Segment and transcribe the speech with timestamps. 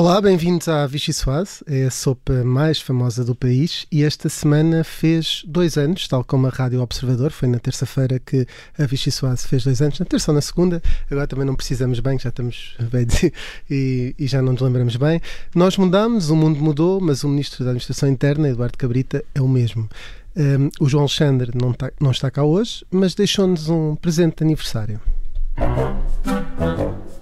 [0.00, 4.82] Olá, bem-vindos à Vichy Soise, é a sopa mais famosa do país e esta semana
[4.82, 8.46] fez dois anos, tal como a Rádio Observador, foi na terça-feira que
[8.78, 12.00] a Vichy Soise fez dois anos, na terça ou na segunda, agora também não precisamos
[12.00, 13.06] bem, já estamos bem
[13.68, 15.20] e, e, já não nos lembramos bem.
[15.54, 19.48] Nós mudamos, o mundo mudou, mas o Ministro da Administração Interna, Eduardo Cabrita, é o
[19.48, 19.86] mesmo.
[20.34, 24.44] Um, o João Alexandre não, tá, não está cá hoje, mas deixou-nos um presente de
[24.44, 24.98] aniversário.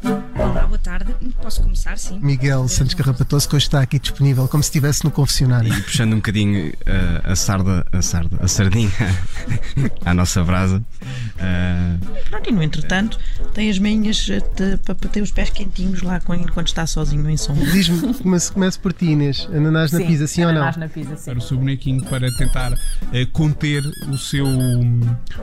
[0.04, 1.12] Olá, boa tarde.
[1.42, 2.18] Posso começar, sim?
[2.20, 5.72] Miguel Santos Carrapatoso, que hoje está aqui disponível, como se estivesse no confessionário.
[5.72, 8.90] E puxando um bocadinho uh, a sarda, a sarda, a sardinha
[10.04, 10.78] à nossa brasa.
[10.78, 12.20] Uh...
[12.30, 13.18] Pronto, e no entretanto,
[13.54, 14.28] tem as meinhas
[14.84, 17.54] para ter os pés quentinhos lá quando está sozinho em som.
[17.54, 19.48] Diz-me, comece, comece por ti, Inês.
[19.52, 20.62] Ananás na pizza, sim ou não?
[20.62, 21.30] Ananás na pizza, sim.
[21.30, 24.46] Para o seu bonequinho, para tentar uh, conter o seu,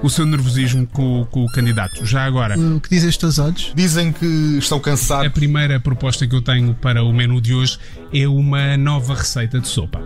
[0.02, 2.06] o seu nervosismo com, com o candidato.
[2.06, 2.58] Já agora.
[2.58, 3.73] O que dizem os teus olhos?
[3.76, 5.28] Dizem que estão cansados.
[5.28, 7.78] A primeira proposta que eu tenho para o menu de hoje
[8.14, 10.02] é uma nova receita de sopa.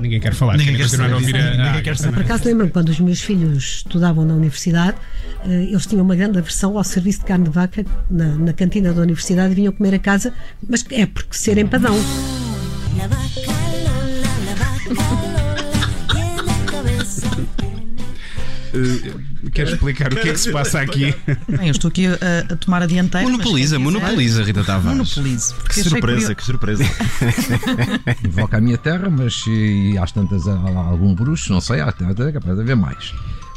[0.00, 2.14] Ninguém quer falar, ninguém quer continuar a ouvir a, ninguém quer saber.
[2.14, 4.96] Por acaso lembro-me quando os meus filhos estudavam na universidade,
[5.44, 8.92] eh, eles tinham uma grande aversão ao serviço de carne de vaca na, na cantina
[8.92, 10.32] da universidade e vinham comer a casa,
[10.68, 11.94] mas é porque ser empadão.
[18.74, 21.14] Uh, quero explicar o que é que se passa aqui?
[21.48, 23.28] Bem, eu estou aqui a, a tomar a dianteira.
[23.28, 24.98] Monopoliza, monopoliza, Rita Tavares.
[24.98, 25.54] Monopoliza.
[25.68, 26.84] Que surpresa, que surpresa.
[28.24, 32.32] Invoca a minha terra, mas e às tantas há algum bruxo, não sei, há até
[32.32, 33.12] capaz de haver mais.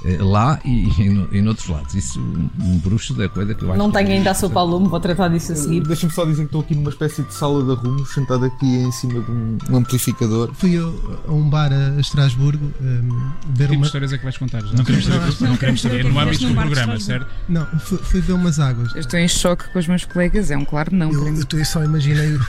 [0.06, 1.96] Eh, lá e, e, no, e noutros lados.
[1.96, 4.88] Isso, um bruxo da coisa que eu acho Não tenho ainda a sopa ao lume,
[4.88, 5.82] vou tratar disso a seguir.
[5.82, 8.92] Deixa-me só dizer que estou aqui numa espécie de sala de arrumos, sentado aqui em
[8.92, 10.54] cima de um, um amplificador.
[10.54, 10.82] Fui a,
[11.28, 13.86] a, um bar a Estrasburgo um, ver que uma...
[13.86, 14.62] histórias é que vais contar?
[14.62, 14.78] Já?
[14.78, 16.06] Não queremos saber, não, não queremos saber.
[16.06, 17.28] No âmbito do programa, certo?
[17.50, 18.94] Não, fui, fui, ver umas águas.
[18.94, 21.12] Eu estou em choque com os meus colegas, é um claro não.
[21.12, 22.40] Eu, eu, eu só imaginei o,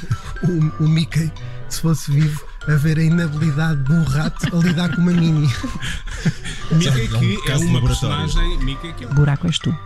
[0.45, 1.33] o, o Mickey,
[1.71, 5.49] se fosse vivo a ver a inabilidade de um rato a lidar com uma mini.
[6.73, 8.59] Mika que é uma personagem.
[8.59, 9.77] Mika que é Buraco és tu.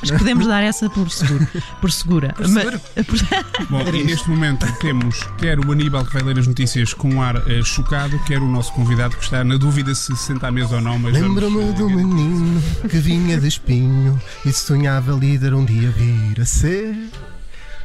[0.00, 1.46] Mas podemos dar essa por seguro.
[1.80, 2.32] Por segura.
[2.34, 2.80] Por seguro?
[2.96, 7.14] Mas, Bom, e neste momento temos quer o Aníbal que vai ler as notícias com
[7.14, 10.50] um ar uh, chocado, quer o nosso convidado que está na dúvida se senta à
[10.50, 11.00] mesa ou não.
[11.02, 16.96] Lembro-me do menino que vinha de espinho e sonhava líder um dia vir a ser.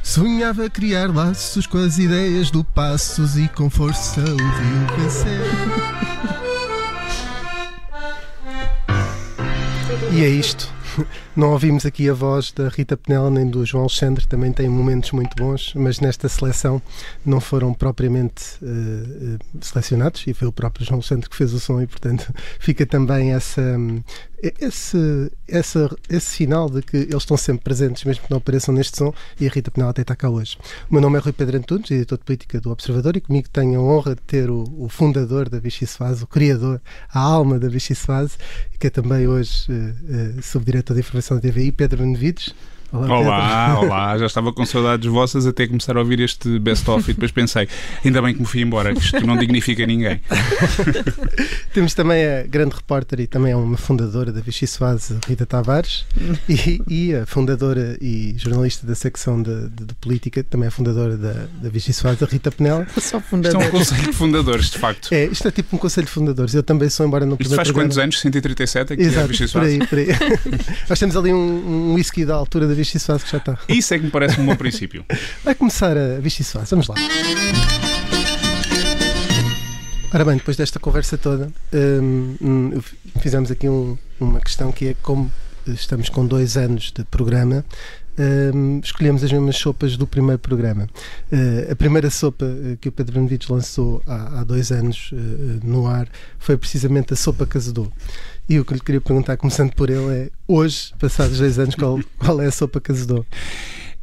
[0.02, 5.40] Sonhava criar laços com as ideias do Passos e com força o viu vencer.
[10.12, 10.68] E é isto.
[11.36, 15.12] Não ouvimos aqui a voz da Rita Penela nem do João Alexandre, também tem momentos
[15.12, 16.80] muito bons, mas nesta seleção
[17.24, 21.80] não foram propriamente uh, selecionados e foi o próprio João Alexandre que fez o som
[21.80, 23.62] e, portanto, fica também essa,
[24.60, 28.98] esse, essa, esse sinal de que eles estão sempre presentes, mesmo que não apareçam neste
[28.98, 30.58] som, e a Rita Penel até está cá hoje.
[30.90, 33.80] O meu nome é Rui Pedro Antunes, editor de política do Observador, e comigo tenho
[33.80, 35.86] a honra de ter o, o fundador da Vichy
[36.22, 36.80] o criador,
[37.12, 38.38] a alma da Vichy Faz,
[38.78, 42.54] que é também hoje uh, uh, subdiretor de informação da TVI, Pedro Benevides.
[42.92, 47.14] Olá, olá, olá, já estava com saudades vossas até começar a ouvir este best-of e
[47.14, 47.66] depois pensei,
[48.04, 50.20] ainda bem que me fui embora, isto não dignifica ninguém.
[51.72, 56.04] Temos também a grande repórter e também é uma fundadora da Vichy Soase, Rita Tavares,
[56.46, 61.16] e, e, a fundadora e jornalista da secção de, de, de política, também a fundadora
[61.16, 61.32] da,
[61.62, 62.84] da Vichy Soase, Rita Penel.
[63.00, 63.64] Só fundadora.
[63.64, 65.14] Isto é um conselho de fundadores, de facto.
[65.14, 66.52] É, isto é tipo um conselho de fundadores.
[66.52, 68.20] Eu também sou, embora não Isto faz quantos anos?
[68.20, 69.78] 137 aqui Exato, a Vichy Soase?
[69.78, 70.36] Por aí, por aí.
[70.90, 73.58] Nós temos ali um, um whisky da altura da Vichy Soase que já está.
[73.68, 75.04] Isso é que me parece um bom princípio.
[75.44, 76.94] Vai começar a Vichy Soase, vamos lá.
[80.14, 82.82] Ora bem, depois desta conversa toda, hum, hum,
[83.20, 85.32] fizemos aqui um, uma questão que é como
[85.66, 87.64] estamos com dois anos de programa,
[88.18, 90.88] hum, escolhemos as mesmas sopas do primeiro programa.
[91.32, 95.66] Uh, a primeira sopa uh, que o Pedro Benevides lançou há, há dois anos uh,
[95.66, 97.88] no ar foi precisamente a sopa Casador.
[98.48, 101.98] E o que lhe queria perguntar, começando por ele, é hoje, passados dois anos, qual,
[102.18, 103.24] qual é a sopa Casador?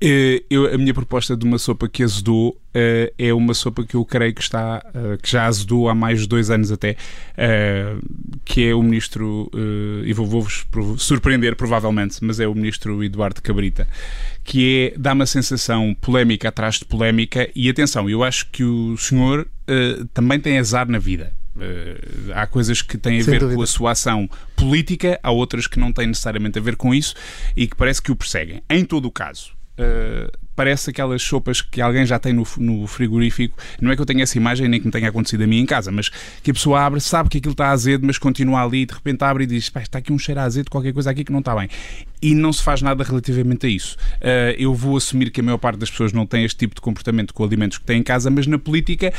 [0.02, 3.96] Eh, eu, a minha proposta de uma sopa que azedou uh, é uma sopa que
[3.96, 8.00] eu creio que está uh, que já azedou há mais de dois anos até, uh,
[8.46, 9.52] que é o ministro,
[10.06, 10.66] e vou-vos
[10.98, 13.88] surpreender provavelmente, mas é o ministro Eduardo Cabrita,
[14.44, 18.98] que é, dá uma sensação polémica atrás de polémica, e atenção, eu acho que o
[18.98, 19.48] senhor
[20.14, 21.34] também tem azar na vida.
[21.56, 23.58] Uh, há coisas que têm a Sem ver dúvida.
[23.58, 27.14] com a sua ação política, há outras que não têm necessariamente a ver com isso
[27.56, 28.64] e que parece que o perseguem.
[28.70, 33.58] Em todo o caso, uh, parece aquelas sopas que alguém já tem no, no, frigorífico.
[33.80, 35.66] Não é que eu tenha essa imagem nem que me tenha acontecido a mim em
[35.66, 36.10] casa, mas
[36.44, 39.24] que a pessoa abre, sabe que aquilo está azedo, mas continua ali e de repente
[39.24, 41.70] abre e diz: está aqui um cheiro azedo, qualquer coisa aqui que não está bem.
[42.22, 43.96] E não se faz nada relativamente a isso.
[44.16, 46.82] Uh, eu vou assumir que a maior parte das pessoas não tem este tipo de
[46.82, 49.14] comportamento com alimentos que têm em casa, mas na política,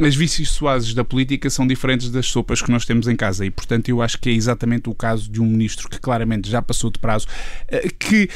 [0.00, 3.44] as vícios suaves da política são diferentes das sopas que nós temos em casa.
[3.44, 6.62] E, portanto, eu acho que é exatamente o caso de um ministro que claramente já
[6.62, 7.26] passou de prazo,
[7.72, 8.28] uh, que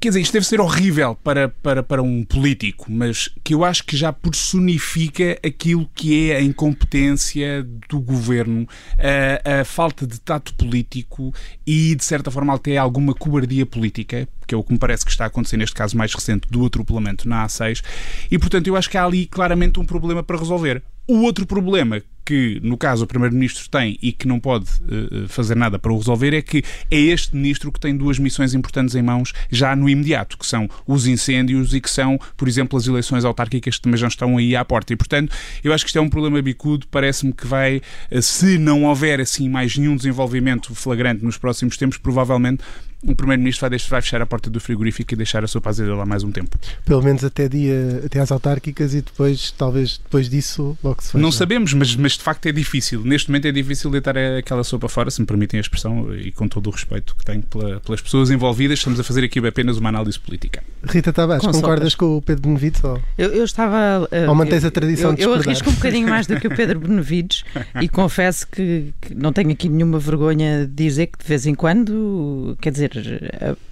[0.00, 3.84] Quer dizer, isto deve ser horrível para, para, para um político, mas que eu acho
[3.84, 8.66] que já personifica aquilo que é a incompetência do governo,
[8.98, 11.32] a, a falta de tato político
[11.64, 15.24] e, de certa forma, até alguma cobardia política, é o que me parece que está
[15.24, 17.82] a acontecer neste caso mais recente do atropelamento na A6.
[18.30, 20.82] E, portanto, eu acho que há ali claramente um problema para resolver.
[21.06, 25.54] O outro problema que, no caso, o Primeiro-Ministro tem e que não pode uh, fazer
[25.54, 29.02] nada para o resolver é que é este Ministro que tem duas missões importantes em
[29.02, 33.24] mãos já no imediato, que são os incêndios e que são, por exemplo, as eleições
[33.24, 34.94] autárquicas que também já estão aí à porta.
[34.94, 36.86] E, portanto, eu acho que isto é um problema bicudo.
[36.90, 41.98] Parece-me que vai, uh, se não houver assim mais nenhum desenvolvimento flagrante nos próximos tempos,
[41.98, 42.64] provavelmente
[43.06, 46.06] o Primeiro-Ministro vai, vai, fechar a porta do frigorífico e deixar a sopa azeda lá
[46.06, 46.58] mais um tempo.
[46.84, 51.22] Pelo menos até, dia, até às autárquicas e depois, talvez depois disso, logo se fecha.
[51.22, 53.02] Não sabemos, mas, mas de facto é difícil.
[53.04, 56.48] Neste momento é difícil deitar aquela sopa fora, se me permitem a expressão, e com
[56.48, 59.88] todo o respeito que tenho pela, pelas pessoas envolvidas, estamos a fazer aqui apenas uma
[59.88, 60.62] análise política.
[60.84, 61.94] Rita Tavares, concordas sopas.
[61.94, 62.82] com o Pedro Benevides?
[62.84, 64.04] Ou, eu, eu estava.
[64.04, 66.54] Uh, ou mantens a tradição eu, de Eu arrisco um bocadinho mais do que o
[66.54, 67.44] Pedro Benevides
[67.80, 71.54] e confesso que, que não tenho aqui nenhuma vergonha de dizer que de vez em
[71.54, 72.93] quando, quer dizer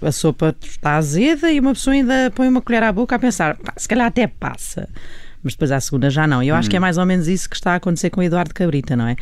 [0.01, 3.57] a sopa está azeda e uma pessoa ainda põe uma colher à boca a pensar,
[3.77, 4.87] se calhar até passa
[5.43, 6.41] mas depois à segunda já não.
[6.41, 6.81] E eu acho que é hum.
[6.81, 9.17] mais ou menos isso que está a acontecer com o Eduardo Cabrita, não é?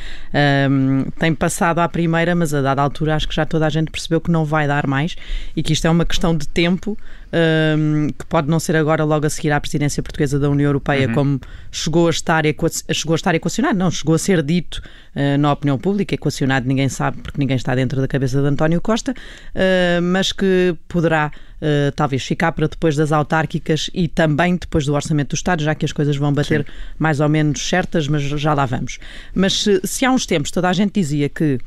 [0.69, 3.89] Um, tem passado à primeira, mas a dada altura acho que já toda a gente
[3.89, 5.15] percebeu que não vai dar mais
[5.55, 6.95] e que isto é uma questão de tempo
[7.33, 11.07] um, que pode não ser agora logo a seguir à presidência portuguesa da União Europeia,
[11.07, 11.13] uhum.
[11.13, 11.41] como
[11.71, 12.43] chegou a, estar
[12.91, 14.81] chegou a estar equacionado, não, chegou a ser dito
[15.15, 18.81] uh, na opinião pública, equacionado ninguém sabe porque ninguém está dentro da cabeça de António
[18.81, 21.31] Costa, uh, mas que poderá
[21.61, 25.73] uh, talvez ficar para depois das autárquicas e também depois do Orçamento do Estado, já
[25.73, 26.71] que as coisas vão bater Sim.
[26.99, 28.99] mais ou menos certas, mas já lá vamos.
[29.33, 31.59] Mas se, se há uns tempos toda a gente dizia que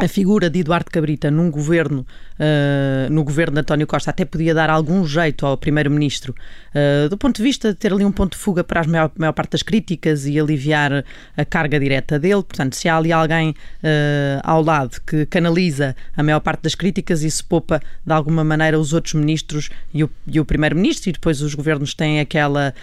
[0.00, 2.06] a figura de Eduardo Cabrita num governo,
[2.38, 6.34] uh, no governo de António Costa, até podia dar algum jeito ao primeiro-ministro,
[6.74, 9.10] uh, do ponto de vista de ter ali um ponto de fuga para a maior,
[9.16, 11.04] maior, parte das críticas e aliviar
[11.36, 12.42] a carga direta dele.
[12.42, 17.22] Portanto, se há ali alguém uh, ao lado que canaliza a maior parte das críticas,
[17.22, 21.42] isso poupa de alguma maneira os outros ministros e o, e o primeiro-ministro, e depois
[21.42, 22.74] os governos têm aquela,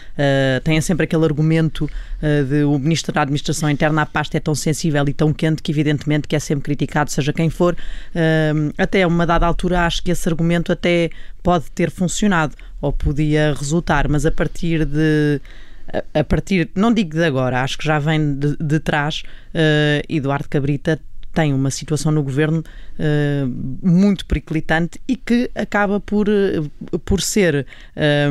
[0.63, 1.89] têm sempre aquele argumento
[2.49, 5.71] de o ministro da Administração Interna, a pasta é tão sensível e tão quente que,
[5.71, 7.75] evidentemente, que é sempre criticado seja quem for,
[8.77, 11.09] até uma dada altura acho que esse argumento até
[11.41, 15.41] pode ter funcionado ou podia resultar, mas a partir de
[16.13, 19.23] a partir, não digo de agora, acho que já vem de, de trás,
[19.53, 20.99] uh, Eduardo Cabrita
[21.37, 27.67] tem uma situação no governo uh, muito periclitante e que acaba por, uh, por ser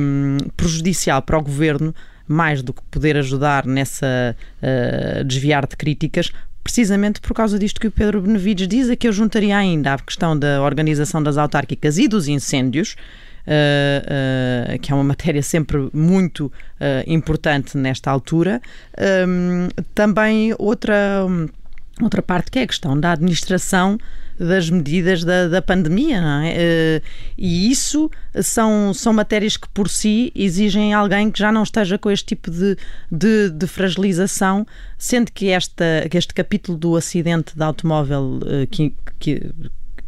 [0.01, 1.95] um, prejudicial para o governo
[2.27, 6.33] mais do que poder ajudar nessa uh, desviar de críticas,
[6.67, 9.99] precisamente por causa disto que o Pedro Benevides diz, é que eu juntaria ainda a
[9.99, 12.97] questão da organização das autárquicas e dos incêndios,
[13.47, 16.51] Uh, uh, que é uma matéria sempre muito uh,
[17.07, 18.61] importante nesta altura.
[18.99, 21.25] Um, também outra,
[22.03, 23.99] outra parte que é a questão da administração
[24.39, 26.55] das medidas da, da pandemia, não é?
[26.57, 27.03] Eh,
[27.37, 28.11] e isso
[28.43, 32.51] são, são matérias que por si exigem alguém que já não esteja com este tipo
[32.51, 32.77] de,
[33.11, 34.67] de, de fragilização,
[34.99, 38.95] sendo que, esta, que este capítulo do acidente de automóvel eh, que,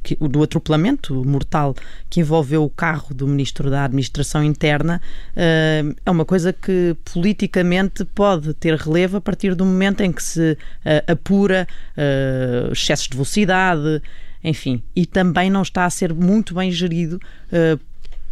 [0.09, 1.75] que do atropelamento mortal
[2.09, 5.03] que envolveu o carro do Ministro da Administração Interna
[5.37, 10.23] eh, é uma coisa que politicamente pode ter relevo a partir do momento em que
[10.23, 14.03] se eh, apura eh, excessos de velocidade,
[14.43, 17.21] enfim, e também não está a ser muito bem gerido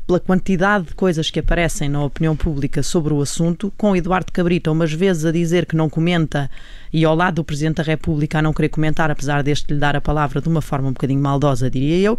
[0.07, 4.71] pela quantidade de coisas que aparecem na opinião pública sobre o assunto, com Eduardo Cabrita
[4.71, 6.49] umas vezes a dizer que não comenta
[6.93, 9.97] e ao lado do Presidente da República a não querer comentar, apesar deste lhe dar
[9.97, 12.19] a palavra de uma forma um bocadinho maldosa, diria eu, uh,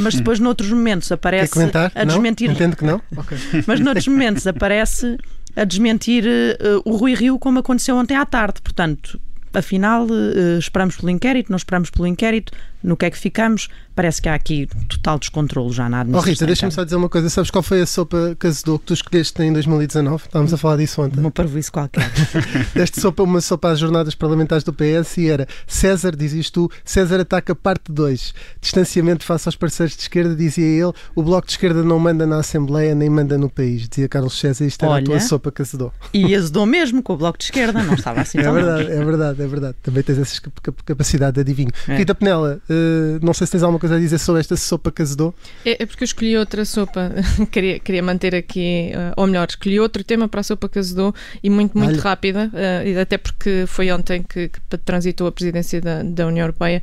[0.00, 1.58] mas depois noutros momentos aparece
[1.94, 2.48] a desmentir.
[2.48, 2.54] Não?
[2.54, 3.00] Entendo que não?
[3.24, 3.38] Okay.
[3.66, 5.16] Mas noutros momentos aparece
[5.56, 8.60] a desmentir uh, o Rui Rio como aconteceu ontem à tarde.
[8.60, 9.20] Portanto,
[9.52, 12.52] afinal, uh, esperamos pelo inquérito, não esperamos pelo inquérito,
[12.84, 13.68] no que é que ficamos.
[13.96, 16.32] Parece que há aqui total descontrolo já na Oh administração.
[16.32, 17.30] Rita, deixa-me só dizer uma coisa.
[17.30, 20.24] Sabes qual foi a sopa Cazedor que tu escolheste em 2019?
[20.24, 21.20] Estávamos a falar disso ontem.
[21.20, 22.10] Uma parvoíce qualquer.
[22.74, 27.20] Deste sopa, uma sopa às jornadas parlamentares do PS e era César, dizias tu, César
[27.20, 28.34] ataca parte 2.
[28.60, 30.92] Distanciamento face aos parceiros de esquerda, dizia ele.
[31.14, 34.64] O Bloco de Esquerda não manda na Assembleia nem manda no país, dizia Carlos César.
[34.64, 35.04] Isto era a Olha.
[35.04, 35.92] tua sopa Cazedor.
[36.12, 38.92] E azedou mesmo com o Bloco de Esquerda, não estava assim É tão verdade, longe.
[38.92, 39.76] é verdade, é verdade.
[39.82, 41.70] Também tens essa cap- cap- capacidade de adivinho.
[41.86, 41.96] É.
[41.96, 45.32] Rita Penela, eh, não sei se tens alguma coisa a dizer sobre esta sopa Cazedor.
[45.64, 47.10] É, é porque eu escolhi outra sopa,
[47.50, 51.48] queria, queria manter aqui, eh, ou melhor, escolhi outro tema para a sopa Cazedou e
[51.48, 52.02] muito, muito Olha.
[52.02, 52.50] rápida,
[52.84, 56.82] e até porque foi ontem que, que transitou a presidência da, da União Europeia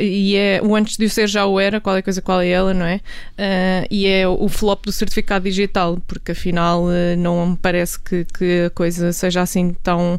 [0.00, 2.40] e é o antes de o ser já o era, qual é a coisa, qual
[2.40, 3.00] é ela, não é?
[3.90, 6.86] E é o flop do certificado digital, porque afinal
[7.18, 10.18] não me parece que, que a coisa seja assim tão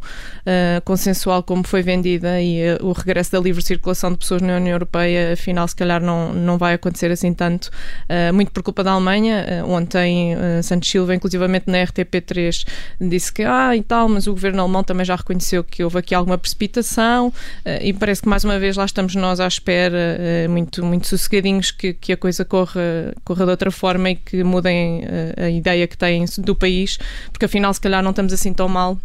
[0.85, 5.33] consensual como foi vendida e o regresso da livre circulação de pessoas na União Europeia,
[5.33, 7.69] afinal, se calhar não, não vai acontecer assim tanto,
[8.07, 9.45] eh, muito por culpa da Alemanha.
[9.47, 12.65] Eh, ontem, eh, Santos Silva, inclusivamente na RTP3,
[13.01, 16.15] disse que, ah, e tal, mas o governo alemão também já reconheceu que houve aqui
[16.15, 17.33] alguma precipitação
[17.81, 20.17] e parece que mais uma vez lá estamos nós à espera,
[20.49, 25.03] muito, muito sossegadinhos, que, que a coisa corra, corra de outra forma e que mudem
[25.37, 26.97] a ideia que têm do país,
[27.31, 28.97] porque afinal, se calhar, não estamos assim tão mal.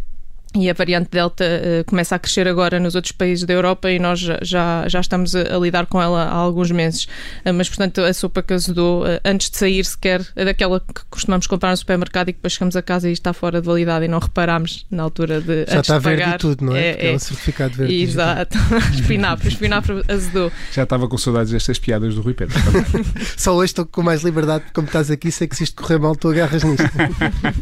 [0.55, 3.99] E a variante Delta eh, começa a crescer agora nos outros países da Europa e
[3.99, 7.09] nós já, já, estamos a, a lidar com ela há alguns meses.
[7.45, 11.03] Eh, mas, portanto, a sopa que azedou, eh, antes de sair sequer, é daquela que
[11.09, 14.05] costumamos comprar no supermercado e que depois chegamos a casa e está fora de validade
[14.05, 15.65] e não reparámos na altura de.
[15.67, 16.35] Já antes está de verde pagar.
[16.35, 16.87] e tudo, não é?
[16.87, 17.17] É, Porque é é.
[17.17, 18.03] o certificado verde.
[18.03, 18.59] Exato.
[18.93, 20.53] espinafre, espinafre azedou.
[20.73, 22.59] Já estava com saudades destas piadas do Rui Pedro.
[23.39, 26.15] Só hoje estou com mais liberdade, como estás aqui, sei que se isto correr mal,
[26.15, 26.85] tu agarras nisto.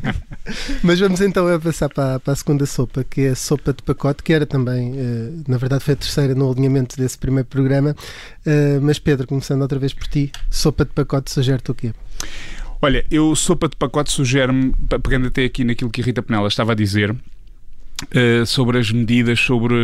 [0.82, 3.82] Mas vamos então a passar para, para a segunda sopa, que é a sopa de
[3.82, 7.94] pacote, que era também, eh, na verdade, foi a terceira no alinhamento desse primeiro programa.
[8.46, 11.92] Eh, mas Pedro, começando outra vez por ti, sopa de pacote sugere-te o quê?
[12.82, 16.49] Olha, eu sopa de pacote sugere-me, pe- pegando até aqui naquilo que a Rita Penela
[16.49, 17.14] estava a dizer,
[18.12, 19.75] eh, sobre as medidas, sobre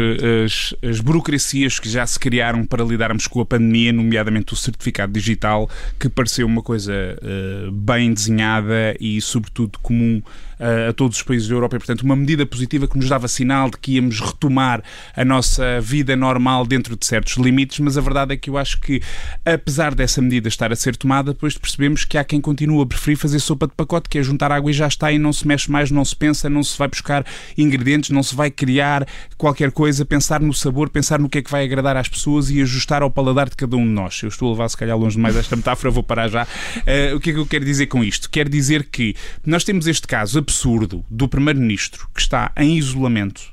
[0.46, 5.12] as, as burocracias que já se criaram para lidarmos com a pandemia, nomeadamente o certificado
[5.12, 5.68] digital,
[6.00, 10.22] que pareceu uma coisa eh, bem desenhada e, sobretudo, comum
[10.58, 11.76] a todos os países da Europa.
[11.76, 14.82] E, portanto, uma medida positiva que nos dava sinal de que íamos retomar
[15.14, 18.80] a nossa vida normal dentro de certos limites, mas a verdade é que eu acho
[18.80, 19.00] que,
[19.44, 23.16] apesar dessa medida estar a ser tomada, depois percebemos que há quem continua a preferir
[23.16, 25.70] fazer sopa de pacote, que é juntar água e já está e não se mexe
[25.70, 27.24] mais, não se pensa, não se vai buscar
[27.56, 31.50] ingredientes, não se vai criar qualquer coisa, pensar no sabor, pensar no que é que
[31.50, 34.20] vai agradar às pessoas e ajustar ao paladar de cada um de nós.
[34.22, 36.46] Eu estou a levar se calhar longe demais esta metáfora, vou parar já.
[36.86, 38.30] Eh, o que é que eu quero dizer com isto?
[38.30, 43.52] Quero dizer que nós temos este caso absurdo do Primeiro-Ministro que está em isolamento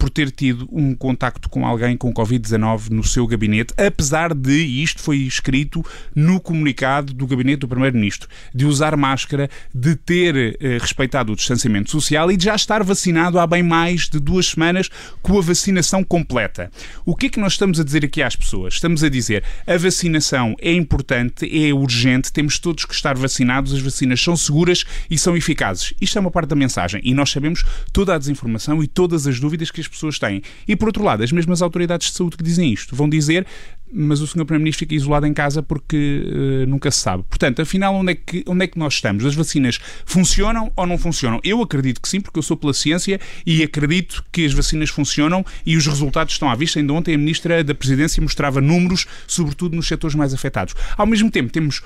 [0.00, 4.82] por ter tido um contacto com alguém com Covid-19 no seu gabinete, apesar de, e
[4.82, 5.84] isto foi escrito
[6.16, 11.90] no comunicado do gabinete do Primeiro-Ministro, de usar máscara, de ter eh, respeitado o distanciamento
[11.90, 14.88] social e de já estar vacinado há bem mais de duas semanas
[15.20, 16.72] com a vacinação completa.
[17.04, 18.74] O que é que nós estamos a dizer aqui às pessoas?
[18.74, 23.82] Estamos a dizer a vacinação é importante, é urgente, temos todos que estar vacinados, as
[23.82, 25.92] vacinas são seguras e são eficazes.
[26.00, 29.38] Isto é uma parte da mensagem e nós sabemos toda a desinformação e todas as
[29.38, 30.42] dúvidas que as pessoas têm.
[30.66, 33.46] E por outro lado, as mesmas autoridades de saúde que dizem isto vão dizer
[33.92, 34.44] mas o Sr.
[34.44, 37.24] Primeiro-Ministro fica isolado em casa porque eh, nunca se sabe.
[37.28, 39.24] Portanto, afinal, onde é, que, onde é que nós estamos?
[39.24, 41.40] As vacinas funcionam ou não funcionam?
[41.42, 45.44] Eu acredito que sim, porque eu sou pela ciência e acredito que as vacinas funcionam
[45.66, 46.78] e os resultados estão à vista.
[46.78, 50.74] Ainda ontem a Ministra da Presidência mostrava números, sobretudo nos setores mais afetados.
[50.96, 51.82] Ao mesmo tempo, temos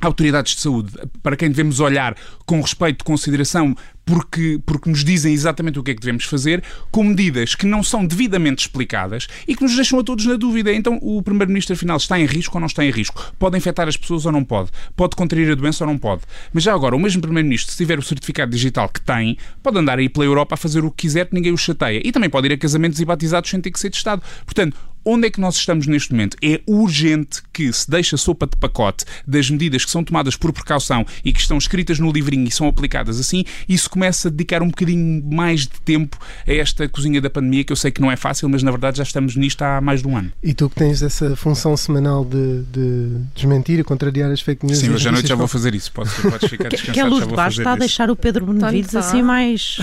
[0.00, 0.92] autoridades de saúde
[1.22, 2.16] para quem devemos olhar
[2.46, 7.04] com respeito, consideração, porque, porque nos dizem exatamente o que é que devemos fazer, com
[7.04, 10.72] medidas que não são devidamente explicadas e que nos deixam a todos na dúvida.
[10.72, 13.32] Então, o Primeiro-Ministro, afinal, está em risco ou não está em risco?
[13.38, 14.70] Pode infectar as pessoas ou não pode?
[14.96, 16.22] Pode contrair a doença ou não pode?
[16.52, 19.98] Mas já agora, o mesmo Primeiro-Ministro, se tiver o certificado digital que tem, pode andar
[19.98, 22.02] aí pela Europa a fazer o que quiser, que ninguém o chateia.
[22.04, 24.22] E também pode ir a casamentos e batizados sem ter que ser testado.
[24.44, 26.36] Portanto, Onde é que nós estamos neste momento?
[26.42, 30.52] É urgente que se deixe a sopa de pacote das medidas que são tomadas por
[30.52, 34.30] precaução e que estão escritas no livrinho e são aplicadas assim, e se começa a
[34.30, 38.00] dedicar um bocadinho mais de tempo a esta cozinha da pandemia, que eu sei que
[38.00, 40.32] não é fácil, mas na verdade já estamos nisto há mais de um ano.
[40.42, 44.78] E tu que tens essa função semanal de, de desmentir e contrariar as fake news.
[44.78, 45.90] Sim, hoje à noite já vou fazer isso.
[45.92, 46.92] Podes, podes ficar descansado.
[46.94, 49.06] que a luz de baixo está a deixar o Pedro Benevides Tá, tá.
[49.08, 49.78] assim mais.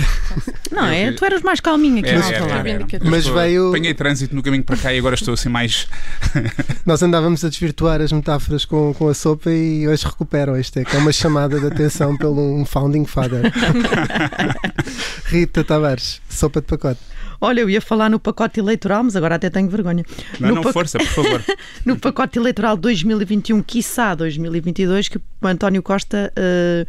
[0.77, 1.11] Não, é?
[1.11, 2.67] Tu eras mais calminho aqui Era, ao era, falar.
[2.67, 2.85] era, era.
[3.09, 5.87] Mas Estou- veio- Apanhei trânsito no caminho para cá e agora estou assim mais.
[6.85, 10.57] Nós andávamos a desvirtuar as metáforas com, com a sopa e hoje recuperam.
[10.59, 13.41] Isto é que é uma chamada de atenção pelo um founding father.
[15.25, 16.99] Rita Tavares, sopa de pacote.
[17.39, 20.03] Olha, eu ia falar no pacote eleitoral, mas agora até tenho vergonha.
[20.39, 21.43] Não, no não, pac- força, por favor.
[21.85, 26.85] no pacote eleitoral 2021, quiçá 2022, que o António Costa eh,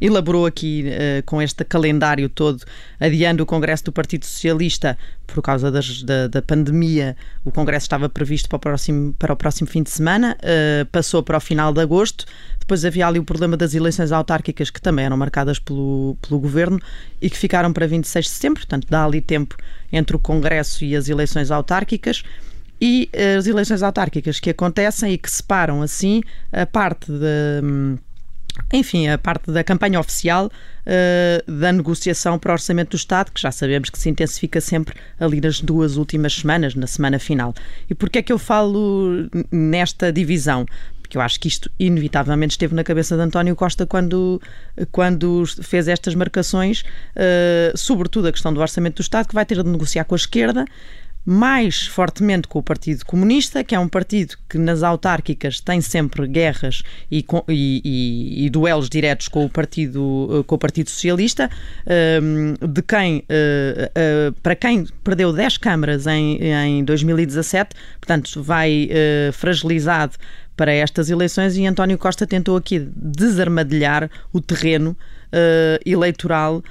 [0.00, 2.62] elaborou aqui eh, com este calendário todo,
[3.00, 7.16] adiando o Congresso do Partido Socialista por causa das- da, da pandemia.
[7.44, 11.22] O Congresso estava previsto para o próximo, para o próximo fim de semana, eh, passou
[11.22, 12.24] para o final de agosto.
[12.58, 16.78] Depois havia ali o problema das eleições autárquicas, que também eram marcadas pelo, pelo governo
[17.20, 19.56] e que ficaram para 26 de setembro, portanto, dá ali tempo
[19.90, 22.22] entre o Congresso e as eleições autárquicas
[22.80, 27.96] e eh, as eleições autárquicas que acontecem e que separam assim a parte da hum,
[28.72, 30.50] enfim, a parte da campanha oficial
[30.84, 34.94] eh, da negociação para o Orçamento do Estado, que já sabemos que se intensifica sempre
[35.18, 37.54] ali nas duas últimas semanas, na semana final.
[37.88, 40.66] E porquê é que eu falo nesta divisão?
[41.00, 44.40] Porque eu acho que isto inevitavelmente esteve na cabeça de António Costa quando,
[44.92, 46.84] quando fez estas marcações,
[47.16, 50.16] eh, sobretudo a questão do Orçamento do Estado, que vai ter de negociar com a
[50.16, 50.66] esquerda,
[51.30, 56.26] mais fortemente com o Partido Comunista, que é um partido que nas autárquicas tem sempre
[56.26, 56.82] guerras
[57.12, 61.50] e, e- e- duelos diretos com o Partido, com o partido Socialista,
[62.22, 68.88] hum, de quem, eh, eh, para quem perdeu 10 câmaras em, em 2017, portanto vai
[68.90, 70.14] eh, fragilizado
[70.56, 74.96] para estas eleições e António Costa tentou aqui desarmadilhar o terreno
[75.30, 76.62] eh, eleitoral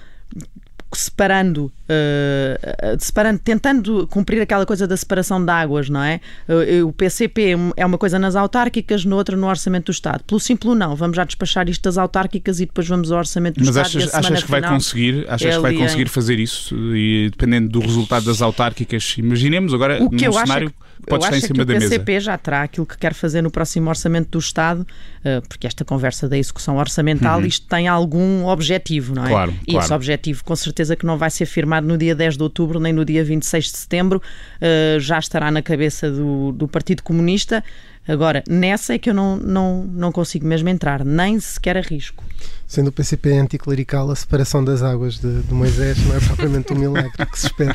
[0.93, 6.19] separando, eh, separando, tentando cumprir aquela coisa da separação de águas, não é?
[6.47, 10.23] Eh, o PCP é uma coisa nas autárquicas, no outro no Orçamento do Estado.
[10.25, 13.65] Pelo simples não, vamos já despachar isto das autárquicas e depois vamos ao Orçamento do
[13.65, 13.85] Mas Estado.
[13.85, 15.25] a achas, achas que vai conseguir?
[15.29, 16.75] Achas é que vai conseguir em- fazer isso?
[16.95, 20.71] E dependendo do resultado das autárquicas, imaginemos agora O que num eu acho cenário é
[20.71, 21.89] que, que pode eu estar em acho é cima que da o mesa.
[21.89, 24.85] PCP já terá aquilo que quer fazer no próximo Orçamento do Estado,
[25.23, 29.25] eh, porque esta conversa da execução orçamental, isto tem algum objetivo, não é?
[29.25, 29.31] Uhum.
[29.31, 29.85] Claro, e claro.
[29.85, 32.93] esse objetivo com certeza que não vai ser firmado no dia 10 de outubro nem
[32.93, 34.21] no dia 26 de setembro,
[34.61, 37.63] eh, já estará na cabeça do, do Partido Comunista.
[38.07, 42.23] Agora, nessa é que eu não, não, não consigo mesmo entrar, nem sequer arrisco.
[42.67, 46.75] Sendo o PCP anticlerical, a separação das águas de, de Moisés não é propriamente um
[46.75, 47.73] milagre que se espera.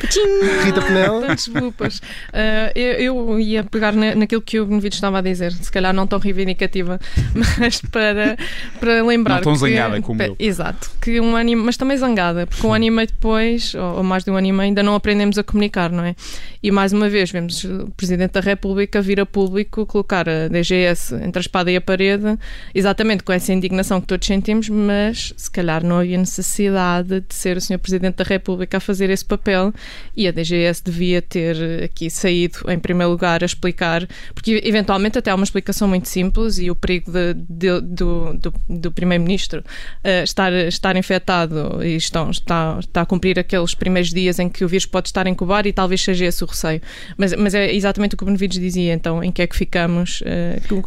[0.63, 2.01] Rita Penela, Tantas desculpas.
[2.31, 5.91] Ah, eu, eu ia pegar na, naquilo que o Benevides estava a dizer, se calhar
[5.93, 6.99] não tão reivindicativa,
[7.33, 8.37] mas para,
[8.79, 9.35] para lembrar.
[9.37, 10.35] Não tão que- zangada como eu.
[10.37, 14.03] Exato, que um ano, mas também zangada, porque um ano e meio depois, ou, ou
[14.03, 16.15] mais de um ano e meio, ainda não aprendemos a comunicar, não é?
[16.61, 21.15] E mais uma vez vemos o Presidente da República vir a público colocar a DGS
[21.15, 22.37] entre a espada e a parede,
[22.75, 27.57] exatamente com essa indignação que todos sentimos, mas se calhar não havia necessidade de ser
[27.57, 27.77] o Sr.
[27.79, 29.73] Presidente da República a fazer esse papel
[30.15, 35.31] e a DGS devia ter aqui saído em primeiro lugar a explicar, porque eventualmente até
[35.31, 39.63] há uma explicação muito simples e o perigo de- de- do, do, do Primeiro-Ministro
[40.03, 44.63] eh, estar, estar infectado e estão, está, está a cumprir aqueles primeiros dias em que
[44.63, 46.81] o vírus pode estar a incubar e talvez seja esse o receio.
[47.17, 50.21] Mas, mas é exatamente o que o Benevides dizia, então em que é que ficamos?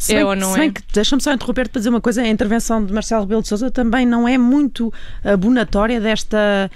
[0.03, 0.59] Se é ou não é?
[0.93, 3.86] Deixa-me só interromper para dizer uma coisa: a intervenção de Marcelo Rebelo de Souza também
[4.05, 6.69] não é muito abonatória desta.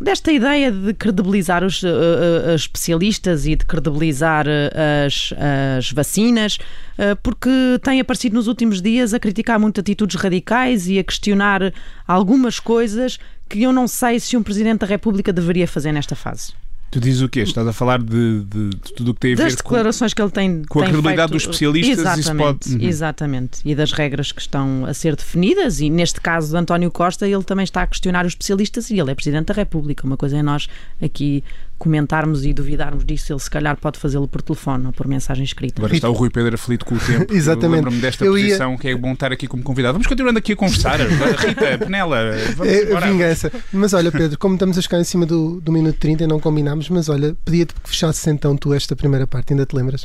[0.00, 5.34] Desta ideia de credibilizar os eh, os especialistas e de credibilizar eh, as,
[5.76, 6.56] as vacinas,
[6.96, 7.50] eh, porque
[7.82, 11.72] tem aparecido nos últimos dias a criticar muito atitudes radicais e a questionar
[12.06, 16.52] algumas coisas que eu não sei se um Presidente da República deveria fazer nesta fase.
[16.90, 17.40] Tu dizes o quê?
[17.40, 19.68] Estás a falar de, de- de tudo o que tem a das ver com.
[19.68, 22.38] declarações que ele tem com a tem credibilidade feito- dos especialistas, exatamente,
[22.70, 22.88] pode- Uhum.
[22.88, 27.28] exatamente e das regras que estão a ser definidas e neste caso de António Costa
[27.28, 30.38] ele também está a questionar os especialistas e ele é Presidente da República uma coisa
[30.38, 30.66] é nós
[31.02, 31.44] aqui
[31.78, 35.80] comentarmos e duvidarmos disso ele se calhar pode fazê-lo por telefone ou por mensagem escrita
[35.80, 37.32] Agora está o Rui Pedro aflito com o tempo.
[37.32, 37.64] Exatamente.
[37.64, 39.92] Eu Lembro-me desta Eu ia- posição que é bom estar aqui como convidado.
[39.94, 40.98] Vamos continuando aqui a conversar.
[41.38, 43.06] Rita, Penela, vamos é embora.
[43.10, 43.52] vingança.
[43.72, 46.40] Mas olha, Pedro, como estamos a chegar em cima do, do minuto 30 e não
[46.40, 50.04] combinámos, mas olha, pedia-te que fechasses então tu esta primeira parte, ainda te lembras?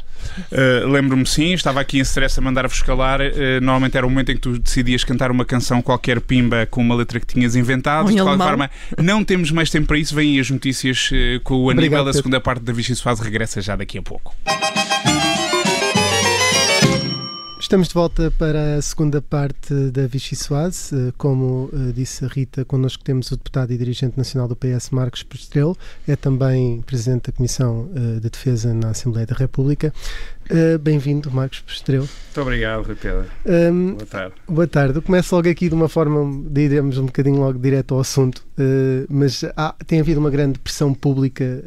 [0.52, 3.20] Uh, Lembro-me sim, estava aqui em stress a mandar-vos calar.
[3.22, 6.82] Uh, normalmente era o momento em que tu decidias cantar uma canção qualquer pimba com
[6.82, 8.06] uma letra que tinhas inventado.
[8.06, 10.14] Ou em De qualquer forma, não temos mais tempo para isso.
[10.14, 12.02] Vêm as notícias uh, com o Aníbal.
[12.02, 12.18] Obrigado, a Pedro.
[12.18, 14.36] segunda parte da Vichy Fase regressa já daqui a pouco.
[17.64, 20.94] Estamos de volta para a segunda parte da Vichy Soase.
[20.94, 24.90] Eh, como uh, disse a Rita, connosco temos o deputado e dirigente nacional do PS,
[24.92, 29.94] Marcos Prestrelo, é também presidente da Comissão uh, de Defesa na Assembleia da República.
[30.52, 32.08] Uh, Bem-vindo, Marcos Prestrelo.
[32.08, 33.26] Muito obrigado, Rui Pedro.
[33.46, 34.36] Um, boa tarde.
[34.48, 34.96] Boa tarde.
[34.98, 38.46] Eu começo logo aqui de uma forma, diremos um bocadinho logo direto ao assunto,
[39.10, 41.64] mas há, tem havido uma grande pressão pública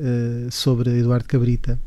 [0.51, 1.79] sobre Eduardo Cabrita.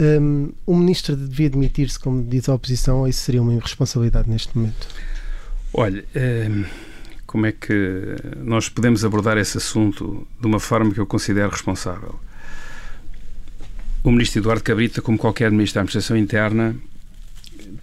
[0.00, 4.56] Um, o ministro devia demitir-se, como diz a oposição, ou isso seria uma irresponsabilidade neste
[4.56, 4.88] momento?
[5.72, 6.64] Olha, um,
[7.26, 12.18] como é que nós podemos abordar esse assunto de uma forma que eu considero responsável?
[14.04, 16.74] O ministro Eduardo Cabrita, como qualquer ministro da Administração Interna,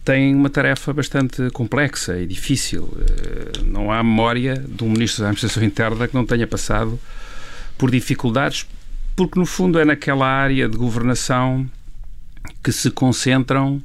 [0.04, 2.94] tem uma tarefa bastante complexa e difícil.
[3.66, 7.00] Não há memória de um ministro da Administração Interna que não tenha passado
[7.78, 8.68] por dificuldades,
[9.16, 11.66] porque no fundo é naquela área de governação
[12.62, 13.82] que se concentram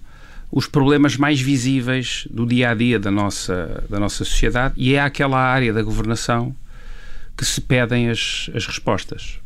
[0.51, 5.01] os problemas mais visíveis do dia a dia da nossa, da nossa sociedade e é
[5.01, 6.55] aquela área da governação
[7.37, 9.39] que se pedem as, as respostas.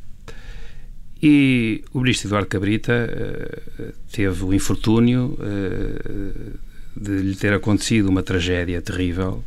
[1.22, 6.58] E o ministro Eduardo Cabrita uh, teve o infortúnio uh,
[6.96, 9.42] de lhe ter acontecido uma tragédia terrível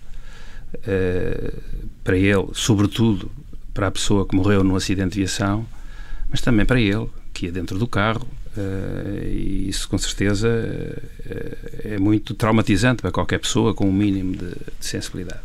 [0.76, 1.58] uh,
[2.04, 3.32] para ele, sobretudo
[3.74, 5.66] para a pessoa que morreu num acidente de viação,
[6.30, 8.28] mas também para ele, que ia dentro do carro,
[9.24, 10.50] e isso, com certeza,
[11.86, 15.40] é muito traumatizante para qualquer pessoa com um mínimo de, de sensibilidade.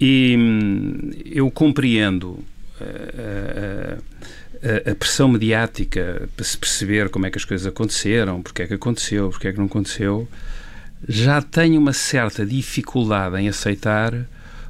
[0.00, 2.30] E hum, eu compreendo
[2.80, 4.02] uh,
[4.90, 8.74] a pressão mediática para se perceber como é que as coisas aconteceram, porque é que
[8.74, 10.28] aconteceu, porque é que não aconteceu.
[11.08, 14.14] Já tenho uma certa dificuldade em aceitar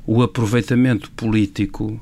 [0.07, 2.00] o aproveitamento político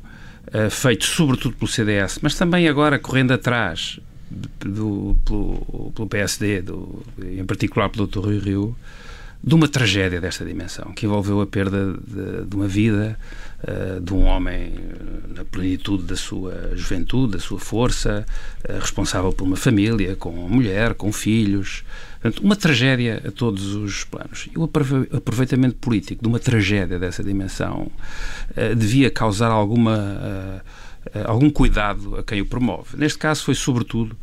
[0.71, 4.01] feito sobretudo pelo CDS, mas também agora correndo atrás
[4.31, 8.21] do, pelo, pelo PSD, do, em particular pelo Dr.
[8.21, 8.77] Rui Rio,
[9.43, 13.19] de uma tragédia desta dimensão, que envolveu a perda de, de uma vida,
[13.63, 18.27] uh, de um homem eh, na plenitude da sua juventude, da sua força,
[18.69, 21.85] uh, responsável por uma família, com uma mulher, com filhos.
[22.21, 24.49] Portanto, uma tragédia a todos os planos.
[24.55, 27.91] E o aproveitamento político de uma tragédia dessa dimensão
[28.77, 30.63] devia causar alguma
[31.15, 32.97] eh, algum cuidado a quem o promove.
[32.97, 34.17] Neste caso foi sobretudo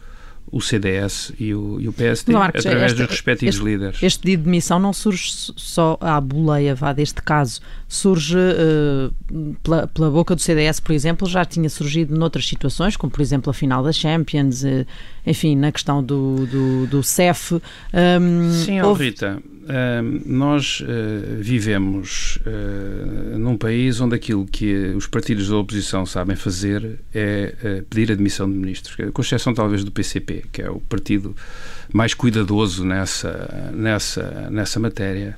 [0.51, 4.01] o CDS e o, e o PSD, Marcos, através dos respectivos este, líderes.
[4.01, 9.87] Este pedido de demissão não surge só à boleia vá deste caso, surge uh, pela,
[9.87, 13.53] pela, boca do CDS, por exemplo, já tinha surgido noutras situações, como por exemplo a
[13.53, 14.85] final da Champions, uh,
[15.25, 17.55] enfim, na questão do, do, do CEF.
[17.55, 19.05] Um, Sim, houve...
[19.05, 19.41] Rita,
[20.25, 20.85] nós uh,
[21.41, 27.83] vivemos uh, num país onde aquilo que os partidos da oposição sabem fazer é uh,
[27.85, 31.35] pedir a demissão de ministros, com exceção talvez do PCP, que é o partido
[31.91, 35.37] mais cuidadoso nessa, nessa, nessa matéria.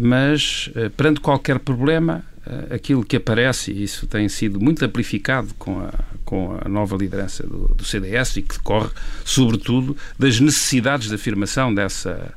[0.00, 2.22] mas, perante qualquer problema,
[2.70, 5.92] aquilo que aparece, e isso tem sido muito amplificado com a,
[6.24, 8.90] com a nova liderança do, do CDS e que decorre,
[9.24, 12.34] sobretudo, das necessidades de afirmação dessa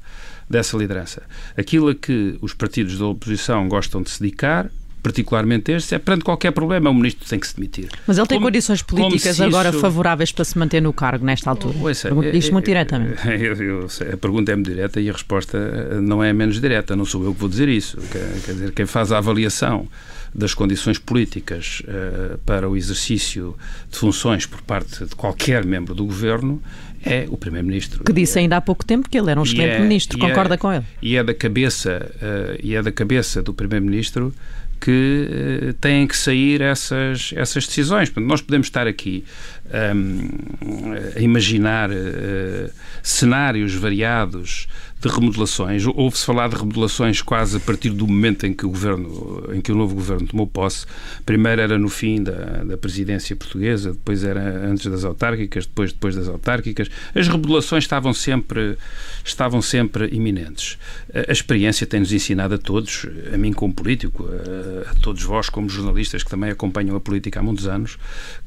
[0.51, 1.23] dessa liderança.
[1.57, 4.69] Aquilo a que os partidos da oposição gostam de se dedicar,
[5.01, 7.89] particularmente este, é perante qualquer problema, o ministro tem que se demitir.
[8.05, 9.79] Mas ele tem como, condições políticas agora isso...
[9.79, 11.73] favoráveis para se manter no cargo nesta altura?
[11.73, 13.21] Pergunto é, isto muito é, diretamente.
[13.27, 16.95] Eu, eu, a pergunta é muito direta e a resposta eh, não é menos direta.
[16.95, 17.97] Não sou eu que vou dizer isso.
[18.11, 19.87] Quer, quer dizer, quem faz a avaliação
[20.33, 23.55] das condições políticas uh, para o exercício
[23.89, 26.61] de funções por parte de qualquer membro do governo
[27.03, 28.03] é o Primeiro-Ministro.
[28.03, 30.55] Que disse é, ainda há pouco tempo que ele era um excelente é, ministro, concorda
[30.55, 30.85] é, com ele?
[31.01, 34.33] E é da cabeça, uh, e é da cabeça do Primeiro-Ministro
[34.79, 35.27] que
[35.69, 38.09] uh, têm que sair essas, essas decisões.
[38.09, 39.23] Portanto, nós podemos estar aqui
[39.95, 42.71] um, a imaginar uh,
[43.03, 44.67] cenários variados
[45.01, 45.85] de remodelações.
[45.87, 49.71] Ouve-se falar de remodelações quase a partir do momento em que o governo, em que
[49.71, 50.85] o novo governo tomou posse.
[51.25, 56.15] Primeiro era no fim da, da presidência portuguesa, depois era antes das autárquicas, depois depois
[56.15, 56.89] das autárquicas.
[57.15, 58.77] As remodelações estavam sempre
[59.25, 60.77] estavam sempre iminentes.
[61.27, 65.67] A experiência tem-nos ensinado a todos, a mim como político, a, a, todos vós como
[65.67, 67.97] jornalistas que também acompanham a política há muitos anos,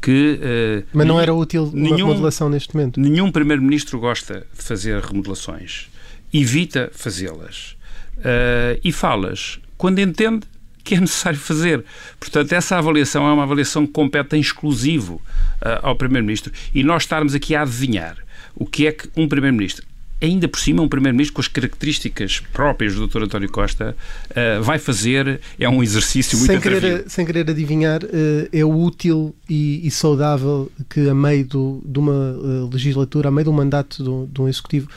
[0.01, 3.01] que uh, mas não era útil nenhum, uma remodelação neste momento.
[3.01, 5.89] Nenhum primeiro-ministro gosta de fazer remodelações
[6.35, 7.77] evita fazê-las
[8.19, 10.47] uh, e falas quando entende
[10.83, 11.83] que é necessário fazer.
[12.21, 16.53] Portanto, essa avaliação é uma avaliação que compete em exclusivo uh, ao Primeiro-Ministro.
[16.75, 18.19] E nós estarmos aqui a adivinhar
[18.55, 19.87] o que é que um Primeiro-Ministro
[20.23, 23.25] ainda por cima, um Primeiro-Ministro com as características próprias do Dr.
[23.25, 23.97] António Costa
[24.31, 28.09] uh, vai fazer, é um exercício muito sem querer, sem querer adivinhar, uh,
[28.53, 33.51] é útil e, e, saudável que a meio do, de uma legislatura, a meio de
[33.51, 34.89] um mandato de um, de um Executivo,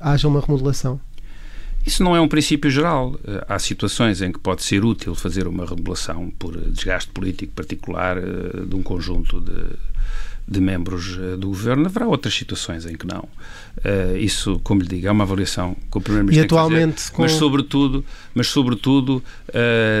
[0.00, 1.00] haja uma remodelação?
[1.84, 3.18] Isso não é um princípio geral.
[3.26, 8.16] Eh, há situações em que pode ser útil fazer uma regulação por desgaste político particular
[8.18, 9.64] eh, de um conjunto de,
[10.46, 11.86] de membros eh, do governo.
[11.86, 13.28] Haverá outras situações em que não.
[14.20, 17.22] isso, como lhe digo, é uma avaliação que o Primeiro-Ministro tem atualmente, fazer, com...
[17.22, 19.24] mas sobretudo, mas sobretudo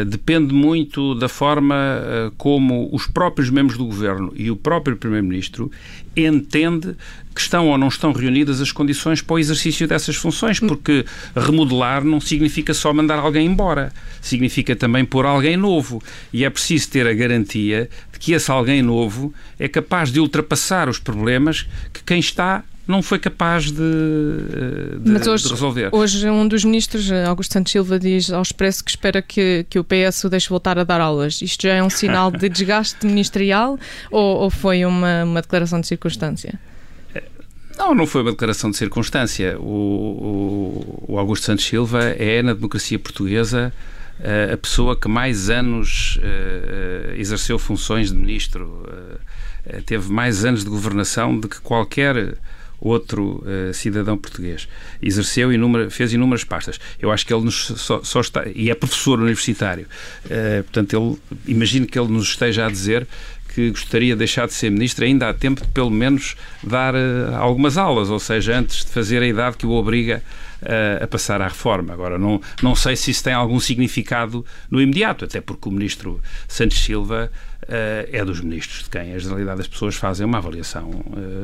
[0.06, 1.74] depende muito da forma
[2.36, 5.70] como os próprios membros do governo e o próprio Primeiro-Ministro
[6.14, 6.94] entende
[7.32, 12.04] que estão ou não estão reunidas as condições para o exercício dessas funções, porque remodelar
[12.04, 16.02] não significa só mandar alguém embora, significa também pôr alguém novo.
[16.32, 20.88] E é preciso ter a garantia de que esse alguém novo é capaz de ultrapassar
[20.88, 25.88] os problemas que quem está não foi capaz de, de, Mas hoje, de resolver.
[25.92, 29.84] Hoje, um dos ministros, Augusto Santos Silva, diz ao Expresso que espera que, que o
[29.84, 31.40] PS o deixe voltar a dar aulas.
[31.42, 33.78] Isto já é um sinal de desgaste ministerial
[34.10, 36.58] ou, ou foi uma, uma declaração de circunstância?
[37.82, 39.58] Não, não foi uma declaração de circunstância.
[39.58, 43.72] O, o, Augusto Santos Silva é, na democracia portuguesa,
[44.20, 48.86] eh, a pessoa que mais anos uh, exerceu funções de ministro.
[48.86, 52.38] Uh, teve mais anos de governação do que qualquer
[52.78, 54.68] outro uh, cidadão português.
[55.02, 56.78] Exerceu inúmera, fez inúmeras pastas.
[57.00, 59.88] Eu acho que ele nos só, só está e é professor universitário.
[60.64, 63.08] Portanto, ele imagino que ele nos esteja a dizer
[63.54, 67.36] que gostaria de deixar de ser ministro, ainda há tempo de pelo menos dar uh,
[67.36, 70.22] algumas aulas, ou seja, antes de fazer a idade que o obriga
[70.62, 71.92] uh, a passar à reforma.
[71.92, 76.20] Agora, não, não sei se isso tem algum significado no imediato, até porque o ministro
[76.48, 77.30] Santos Silva
[77.64, 77.66] uh,
[78.10, 80.90] é dos ministros de quem a generalidade das pessoas fazem uma avaliação,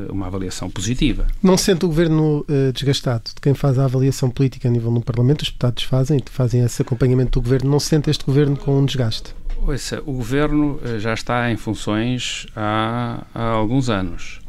[0.08, 1.26] uma avaliação positiva.
[1.42, 5.42] Não sente o governo desgastado de quem faz a avaliação política a nível do Parlamento,
[5.42, 9.34] os deputados fazem, fazem esse acompanhamento do governo, não sente este governo com um desgaste?
[9.68, 14.40] Ouça, o governo eh, já está em funções há, há alguns anos.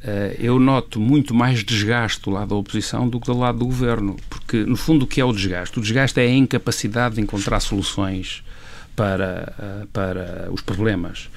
[0.00, 3.64] Eh, eu noto muito mais desgaste do lado da oposição do que do lado do
[3.64, 5.80] governo, porque, no fundo, o que é o desgaste?
[5.80, 8.44] O desgaste é a incapacidade de encontrar soluções
[8.94, 11.28] para, eh, para os problemas.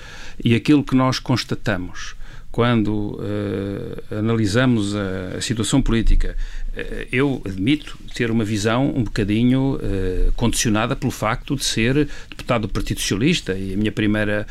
[0.46, 2.14] E aquilo que nós constatamos
[2.52, 6.36] quando uh, analisamos a, a, situação política,
[6.76, 12.64] uh, eu admito ter uma visão um bocadinho uh, condicionada pelo facto de ser deputado
[12.64, 14.46] do Partido Socialista e a minha primeira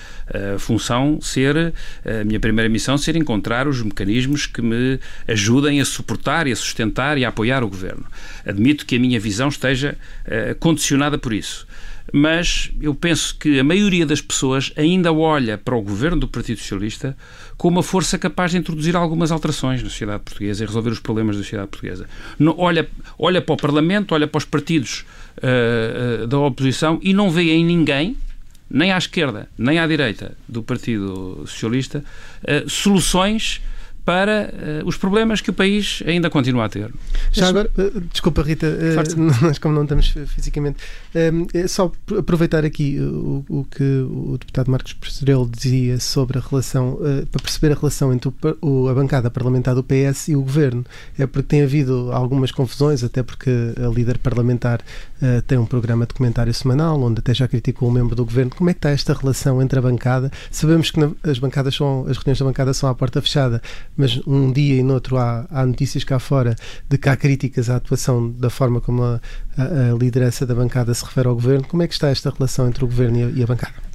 [0.58, 6.46] função ser, a minha primeira missão ser encontrar os mecanismos que me ajudem a suportar
[6.46, 8.04] e a sustentar e a apoiar o governo.
[8.46, 9.98] Admito que a minha visão esteja
[10.60, 11.66] condicionada por isso
[12.12, 16.58] mas eu penso que a maioria das pessoas ainda olha para o governo do Partido
[16.58, 17.16] Socialista
[17.56, 21.36] como uma força capaz de introduzir algumas alterações na sociedade portuguesa e resolver os problemas
[21.36, 22.06] da sociedade portuguesa.
[22.38, 25.04] Não, olha, olha para o Parlamento, olha para os partidos
[25.38, 28.16] uh, uh, da oposição e não vê em ninguém,
[28.70, 32.02] nem à esquerda, nem à direita do Partido Socialista,
[32.42, 33.60] uh, soluções
[34.10, 36.92] para uh, os problemas que o país ainda continua a ter.
[37.30, 40.78] Já agora, uh, desculpa Rita, uh, nós como não estamos fisicamente,
[41.54, 46.98] é só aproveitar aqui o, o, que o deputado Marcos Prestrelo dizia sobre a relação,
[47.30, 50.84] para perceber a relação entre o, a bancada parlamentar do PS e o governo.
[51.16, 54.80] É porque tem havido algumas confusões, até porque a líder parlamentar
[55.46, 58.50] tem um programa de comentário semanal, onde até já criticou um membro do governo.
[58.54, 60.32] Como é que está esta relação entre a bancada?
[60.50, 63.62] Sabemos que na, as bancadas são, as reuniões da bancada são à porta fechada,
[64.00, 66.56] mas um dia e noutro há, há notícias cá fora
[66.88, 69.20] de que há críticas à atuação da forma como a,
[69.56, 71.66] a, a liderança da bancada se refere ao governo.
[71.66, 73.90] Como é que está esta relação entre o governo e a, e a bancada?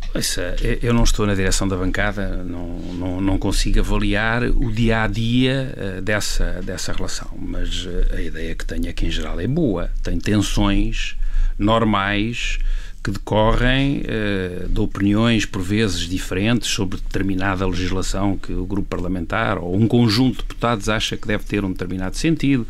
[0.81, 5.07] eu não estou na direção da bancada, não, não, não consigo avaliar o dia a
[5.07, 9.37] dia eh, dessa, dessa relação, mas eh, a ideia que tenho é que, em geral,
[9.41, 9.91] é boa.
[10.01, 11.17] Tem tensões
[11.57, 12.59] normais
[13.05, 19.59] que decorrem uh, de opiniões, por vezes, diferentes sobre determinada legislação que o grupo parlamentar
[19.59, 22.65] ou um conjunto de deputados acha que deve ter um determinado sentido.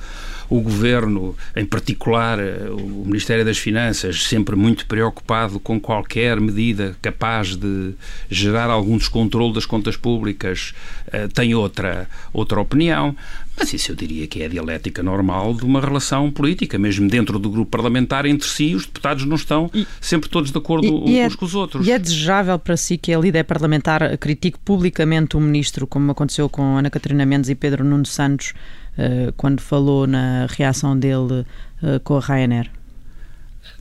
[0.49, 6.97] O governo, em particular, eh, o Ministério das Finanças, sempre muito preocupado com qualquer medida
[7.01, 7.93] capaz de
[8.29, 10.73] gerar algum descontrole das contas públicas,
[11.07, 13.15] uh, tem outra, outra opinião.
[13.57, 17.39] Mas isso eu diria que é a dialética normal de uma relação política, mesmo dentro
[17.39, 21.19] do grupo parlamentar, entre si, os deputados não estão e, sempre todos de acordo e,
[21.19, 21.87] é uns é, com os outros.
[21.87, 26.49] E é desejável para si que a líder parlamentar critique publicamente o ministro, como aconteceu
[26.49, 28.53] com Ana Catarina Mendes e Pedro Nuno Santos,
[28.97, 31.45] uh, quando falou na reação dele
[31.81, 32.69] uh, com a Ryanair?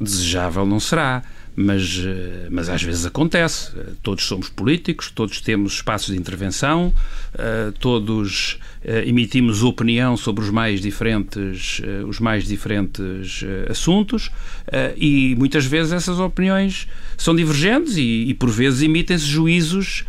[0.01, 1.23] Desejável não será
[1.57, 3.71] mas, eh, mas às vezes acontece.
[4.03, 6.93] Todos somos políticos, todos temos espaços de intervenção,
[7.35, 14.31] eh, todos eh, emitimos opinião sobre os mais diferentes, os mais diferentes assuntos
[14.97, 20.05] e muitas vezes essas opiniões são divergentes e, e por vezes emitem-se juízos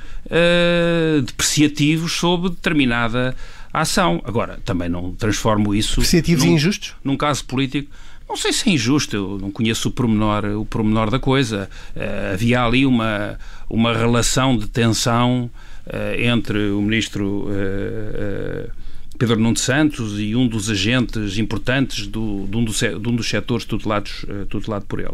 [1.26, 3.36] depreciativos sobre determinada
[3.72, 4.22] ação.
[4.26, 5.96] Agora, também não transformo isso.
[5.96, 6.96] Depreciativos num, e injustos?
[7.04, 7.90] Num caso político
[8.28, 11.70] não sei se é injusto, eu não conheço o pormenor, o pormenor da coisa.
[11.96, 15.50] Uh, havia ali uma, uma relação de tensão
[15.86, 18.72] uh, entre o ministro uh,
[19.18, 23.30] Pedro Nuno Santos e um dos agentes importantes do, de, um dos, de um dos
[23.30, 25.14] setores tutelados, tutelado por ele.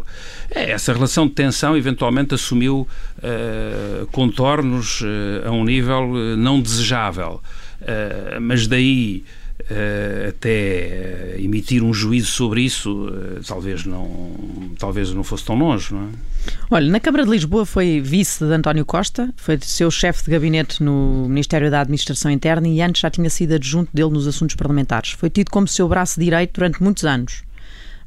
[0.50, 2.88] Essa relação de tensão eventualmente assumiu
[4.10, 5.04] contornos
[5.46, 7.40] a um nível não desejável.
[8.40, 9.22] mas daí
[10.28, 16.02] até emitir um juízo sobre isso, uh, talvez não, talvez não fosse tão longe, não
[16.02, 16.08] é?
[16.70, 20.82] Olha, na Câmara de Lisboa foi vice de António Costa, foi seu chefe de gabinete
[20.82, 25.10] no Ministério da Administração Interna e antes já tinha sido adjunto dele nos assuntos parlamentares.
[25.10, 27.42] Foi tido como seu braço direito durante muitos anos.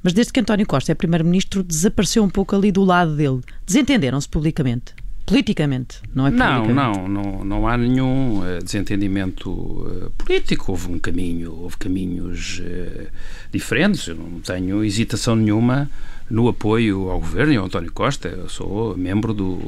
[0.04, 3.42] Mas desde que António Costa é primeiro-ministro, desapareceu um pouco ali do lado dele.
[3.66, 4.94] Desentenderam-se publicamente
[5.26, 10.72] politicamente, não é Não, não, não, não há nenhum uh, desentendimento uh, político.
[10.72, 13.08] Houve um caminho, houve caminhos uh,
[13.52, 14.08] diferentes.
[14.08, 15.90] Eu não tenho hesitação nenhuma
[16.30, 18.28] no apoio ao governo e ao António Costa.
[18.28, 19.60] Eu sou membro do,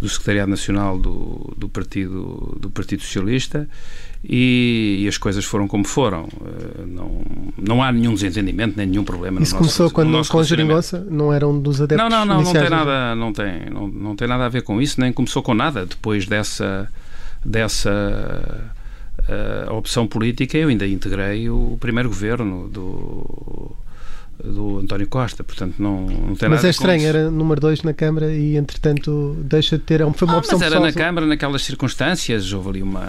[0.00, 3.68] do Secretariado Nacional do, do, Partido, do Partido Socialista
[4.22, 6.28] e, e, as coisas foram como foram.
[6.44, 7.22] Eh, não,
[7.56, 10.42] não há nenhum desentendimento, nem nenhum problema Isso no começou nosso, quando no com a
[10.42, 11.06] geringonça?
[11.08, 14.16] Não era um dos adeptos Não, não, não, não tem, nada, não, tem, não, não
[14.16, 15.86] tem nada a ver com isso, nem começou com nada.
[15.86, 16.90] Depois dessa,
[17.44, 18.72] dessa
[19.20, 23.76] uh, opção política, eu ainda integrei o primeiro governo do
[24.42, 27.94] do António Costa, portanto não, não tem mas nada é estranho, era número 2 na
[27.94, 30.92] Câmara e entretanto deixa de ter, é foi uma ah, opção mas era pessoal.
[30.92, 33.06] na Câmara naquelas circunstâncias, houve ali uma,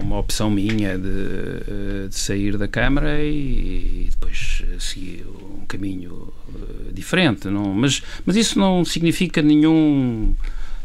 [0.00, 5.26] uma opção minha de, eh, de sair da Câmara e, e depois seguir
[5.60, 10.34] um caminho eh, diferente, não, mas, mas isso não significa nenhum,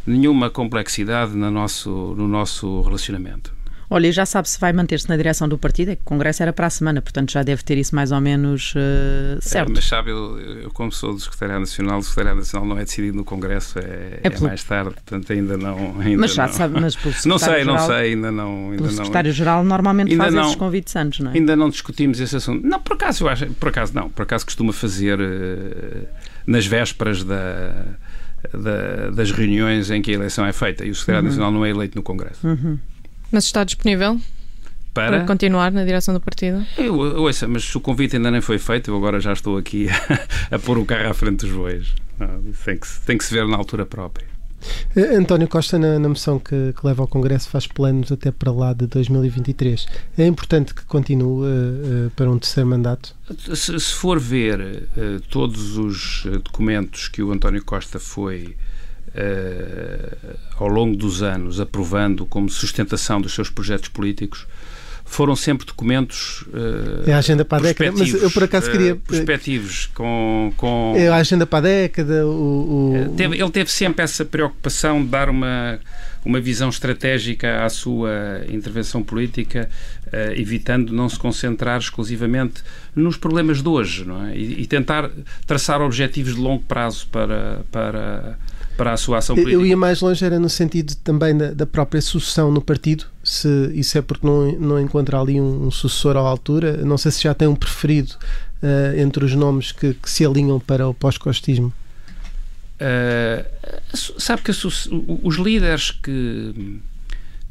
[0.06, 3.54] nenhuma complexidade no nosso, no nosso relacionamento.
[3.89, 6.52] Olha, já sabe se vai manter-se na direção do partido, é que o Congresso era
[6.52, 9.69] para a semana, portanto já deve ter isso mais ou menos uh, certo.
[9.69, 12.84] É, mas sabe, eu, eu, como sou do Secretariado Nacional, o Secretariado Nacional não é
[12.84, 16.00] decidido no Congresso, é, é, é mais tarde, portanto ainda não.
[16.00, 16.54] Ainda mas já não.
[16.54, 18.71] sabe, mas pelo Não sei, geral, não sei, ainda não.
[18.71, 21.34] Ainda pelo Secretário-Geral normalmente ainda faz não, esses convites antes, não é?
[21.36, 22.65] Ainda não discutimos esse assunto.
[22.65, 26.08] Não, por acaso eu acho, por acaso não, por acaso costuma fazer uh,
[26.48, 27.86] nas vésperas da,
[28.54, 31.30] da, das reuniões em que a eleição é feita e o Secretário uhum.
[31.30, 32.45] Nacional não é eleito no Congresso.
[32.48, 32.80] Uhum.
[33.36, 34.17] Mas está disponível?
[34.93, 35.17] Para?
[35.17, 35.26] para?
[35.26, 36.65] continuar na direção do partido?
[36.78, 40.56] Eu, ouça, mas o convite ainda nem foi feito, eu agora já estou aqui a,
[40.56, 41.93] a pôr o carro à frente dos bois.
[42.63, 44.26] Tem que, tem que se ver na altura própria.
[44.95, 48.54] Eh, António Costa, na, na moção que, que, leva ao Congresso, faz planos até para
[48.54, 49.86] lá de 2023.
[50.17, 53.13] É importante que continue uh, uh, para um terceiro mandato?
[53.54, 58.56] Se, se for ver uh, todos os documentos que o António Costa foi
[60.58, 64.45] ao longo dos anos aprovando como sustentação dos seus projetos políticos,
[65.06, 68.95] foram sempre documentos uh, é a agenda para a década, mas eu por acaso queria
[68.95, 73.13] uh, perspectivos com, com é a agenda para a década o, o...
[73.15, 75.80] Teve, ele teve sempre essa preocupação de dar uma
[76.25, 79.69] uma visão estratégica à sua intervenção política,
[80.08, 82.63] uh, evitando não se concentrar exclusivamente
[82.95, 84.36] nos problemas de hoje, não é?
[84.36, 85.12] E, e tentar
[85.45, 88.39] traçar objetivos de longo prazo para para
[88.76, 89.56] para a sua ação política.
[89.56, 93.48] Eu ia mais longe, era no sentido também da, da própria sucessão no partido, se
[93.74, 97.24] isso é porque não, não encontra ali um, um sucessor à altura, não sei se
[97.24, 98.16] já tem um preferido
[98.62, 101.74] uh, entre os nomes que, que, se alinham para o pós-costismo.
[102.76, 103.46] Uh,
[104.20, 106.82] sabe que os líderes que,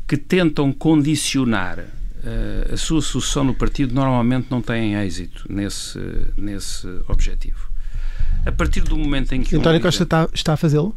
[0.06, 5.98] que tentam condicionar uh, a sua sucessão no partido normalmente não têm êxito nesse,
[6.36, 7.72] nesse objetivo.
[8.44, 9.56] A partir do momento em que.
[9.56, 9.82] António um líder...
[9.82, 10.94] Costa está, está a fazê-lo?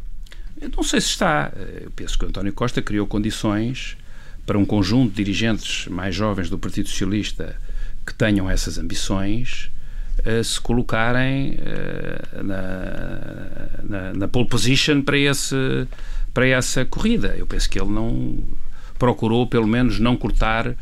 [0.60, 1.52] Eu não sei se está.
[1.80, 3.96] Eu penso que o António Costa criou condições
[4.46, 7.56] para um conjunto de dirigentes mais jovens do Partido Socialista
[8.06, 9.70] que tenham essas ambições
[10.24, 15.54] a se colocarem uh, na, na, na, pole position para, esse,
[16.32, 17.34] para essa corrida.
[17.36, 18.38] Eu penso que ele não
[18.98, 20.74] procurou, pelo menos, não cortar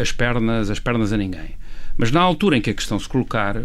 [0.00, 1.54] as, pernas, as pernas a ninguém.
[1.96, 3.56] Mas na altura em que a questão se colocar,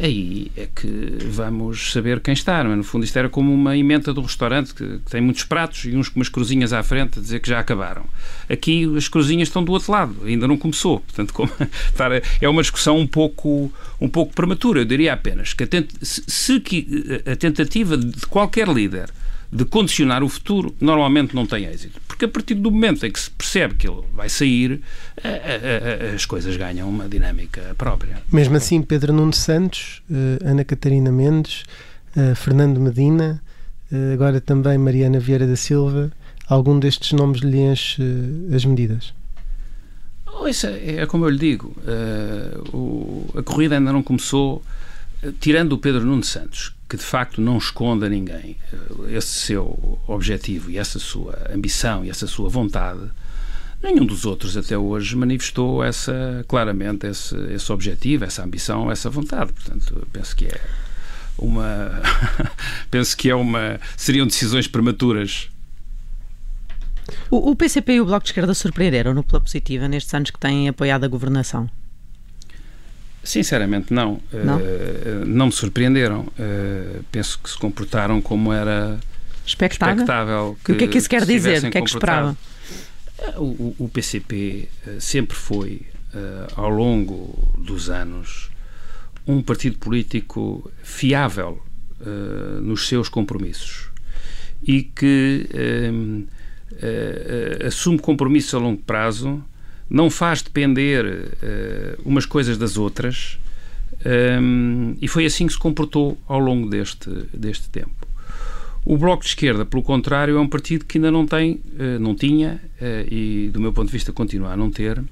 [0.00, 2.58] aí é que vamos saber quem está.
[2.58, 2.64] É?
[2.64, 5.96] No fundo, isto era como uma emenda do restaurante que, que, tem muitos pratos e
[5.96, 8.04] uns com umas cruzinhas à frente a dizer que já acabaram.
[8.48, 11.00] Aqui as cruzinhas estão do outro lado, ainda não começou.
[11.00, 11.50] Portanto, como,
[12.40, 14.80] é uma discussão um pouco, um pouco prematura.
[14.80, 19.10] Eu diria apenas que a, tent, se, se a tentativa de qualquer líder
[19.50, 22.00] de condicionar o futuro, normalmente não tem êxito.
[22.06, 24.82] Porque a partir do momento em que se percebe que ele vai sair,
[26.14, 28.22] as coisas ganham uma dinâmica própria.
[28.30, 31.64] Mesmo assim, Pedro Nuno Santos, eh, Ana Catarina Mendes,
[32.16, 33.42] eh, Fernando Medina,
[33.90, 36.12] eh, agora também Mariana Vieira da Silva,
[36.46, 38.02] algum destes nomes lhe enche
[38.54, 39.14] as medidas?
[40.46, 41.76] Isso é, é como eu lhe digo,
[43.36, 44.62] a corrida ainda não começou
[45.40, 49.98] tirando o Pedro Nuno Santos, que de facto não esconde a ninguém eh, esse seu
[50.06, 53.00] objetivo e essa sua ambição e essa sua vontade,
[53.82, 59.52] nenhum dos outros até hoje manifestou essa claramente esse, esse objetivo, essa ambição, essa vontade.
[59.52, 60.60] Portanto, penso que é
[61.36, 62.00] uma
[62.90, 65.48] penso que é uma seriam decisões prematuras.
[67.30, 70.68] O, o PCP e o Bloco de Esquerda surpreenderam-no pela positiva nestes anos que têm
[70.68, 71.68] apoiado a governação?
[73.28, 74.22] Sinceramente, não.
[74.32, 76.20] Não, uh, não me surpreenderam.
[76.20, 78.98] Uh, penso que se comportaram como era
[79.44, 79.96] expectável.
[79.96, 81.58] expectável que, o que é que isso quer dizer?
[81.62, 82.34] O que é que esperava?
[83.36, 85.82] O, o, PCP sempre foi,
[86.56, 88.48] ao longo dos anos,
[89.26, 91.62] um partido político fiável
[92.62, 93.90] nos seus compromissos
[94.62, 95.48] e que
[97.66, 99.42] assume compromissos a longo prazo
[99.88, 103.38] não faz depender uh, umas coisas das outras
[104.40, 108.06] um, e foi assim que se comportou ao longo deste, deste tempo.
[108.84, 112.14] O Bloco de Esquerda, pelo contrário, é um partido que ainda não tem, uh, não
[112.14, 115.02] tinha uh, e, do meu ponto de vista, continua a não ter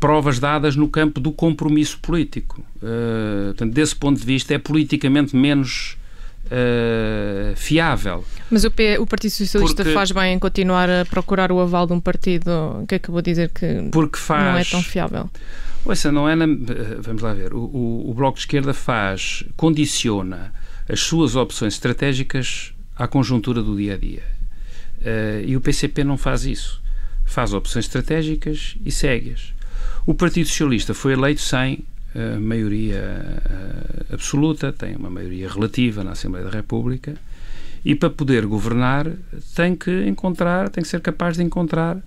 [0.00, 2.60] provas dadas no campo do compromisso político.
[3.46, 5.96] portanto, desse ponto de vista, é politicamente menos
[6.46, 8.24] uh, fiável.
[8.50, 11.86] Mas o, P, o Partido Socialista porque, faz bem em continuar a procurar o aval
[11.86, 15.30] de um partido que acabou de dizer que porque faz, não é tão fiável.
[15.84, 16.46] Ouça, não é na,
[17.00, 17.54] vamos lá ver.
[17.54, 20.52] O, o, o Bloco de Esquerda faz, condiciona
[20.88, 24.22] as suas opções estratégicas à conjuntura do dia a dia.
[24.98, 26.80] Uh, e o PCP não faz isso.
[27.24, 29.54] Faz opções estratégicas e segue-as.
[30.06, 31.84] O Partido Socialista foi eleito sem
[32.40, 37.14] maioria uh, absoluta, tem uma maioria relativa na Assembleia da República
[37.84, 39.10] e para poder governar
[39.54, 41.98] tem que encontrar, tem que ser capaz de encontrar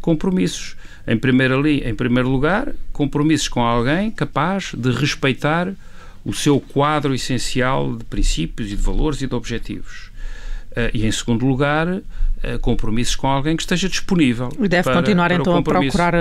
[0.00, 0.76] compromissos.
[1.06, 5.72] Em primeiro, em primeiro lugar, compromissos com alguém capaz de respeitar
[6.24, 10.10] o seu quadro essencial de princípios e de valores e de objetivos.
[10.72, 12.02] Uh, e em segundo lugar, eh,
[12.62, 14.50] compromissos com alguém que esteja disponível.
[14.58, 16.18] E deve para, continuar para então a procurar uh,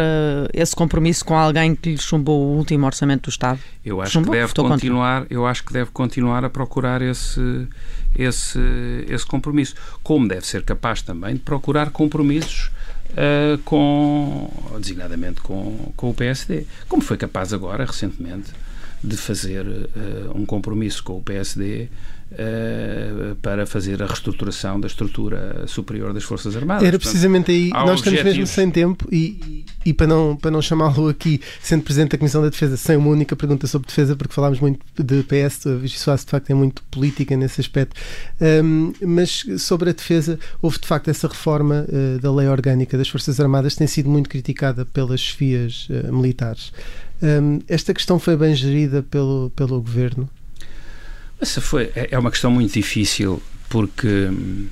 [0.54, 3.60] esse compromisso com alguém que lhe chumbou o último orçamento do Estado.
[3.86, 4.34] Eu acho chumbou?
[4.34, 7.68] que deve continuar, eu acho que deve continuar a procurar esse
[8.16, 8.60] esse
[9.08, 12.72] esse compromisso, como deve ser capaz também de procurar compromissos
[13.12, 18.52] uh, com designadamente com com o PSD, como foi capaz agora recentemente
[19.04, 21.88] de fazer uh, um compromisso com o PSD
[22.32, 26.88] Uh, para fazer a reestruturação da estrutura superior das Forças Armadas.
[26.88, 30.62] Era precisamente aí, nós estamos mesmo sem tempo e, e, e para não, para não
[30.62, 34.32] chamá-lo aqui, sendo Presidente da Comissão da Defesa, sem uma única pergunta sobre defesa, porque
[34.32, 38.00] falámos muito de PS, a Vichy Soares de facto é muito política nesse aspecto,
[38.64, 43.10] um, mas sobre a defesa, houve de facto essa reforma uh, da lei orgânica das
[43.10, 46.72] Forças Armadas, que tem sido muito criticada pelas chefias uh, militares.
[47.22, 50.30] Um, esta questão foi bem gerida pelo, pelo Governo?
[51.40, 54.68] Essa foi, é, é uma questão muito difícil porque hum,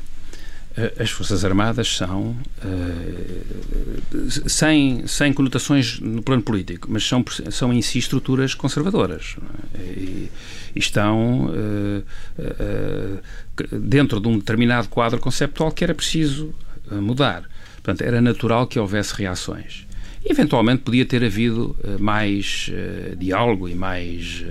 [0.99, 7.81] as Forças Armadas são uh, sem, sem conotações no plano político, mas são, são em
[7.81, 9.37] si estruturas conservadoras
[9.73, 9.81] é?
[9.81, 10.31] e,
[10.75, 12.03] e, estão uh,
[12.37, 16.53] uh, dentro de um determinado quadro conceptual que era preciso
[16.91, 17.43] mudar.
[17.77, 19.85] Portanto, era natural que houvesse reações.
[20.23, 22.69] Eventualmente podia ter havido mais
[23.17, 24.43] diálogo e mais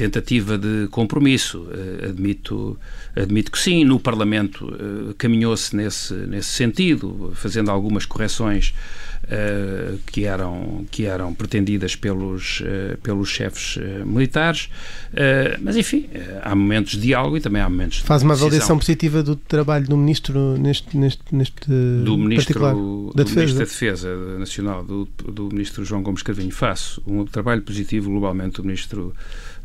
[0.00, 1.60] tentativa de compromisso.
[1.60, 2.78] Uh, admito,
[3.14, 8.72] admito que sim, no Parlamento uh, caminhou-se nesse, nesse sentido, fazendo algumas correções
[9.24, 12.62] uh, que, eram, que eram pretendidas pelos,
[13.02, 14.68] pelos chefes militares.
[15.60, 16.08] mas, enfim,
[16.42, 19.86] há momentos de diálogo e também há momentos de Faz uma avaliação positiva do trabalho
[19.86, 21.70] do Ministro neste, neste, neste
[22.04, 23.40] do ministro, da, Defesa.
[23.40, 26.50] Ministro da Defesa Nacional, do, do Ministro João Gomes Carvinho.
[26.50, 29.14] Faço um trabalho positivo globalmente do Ministro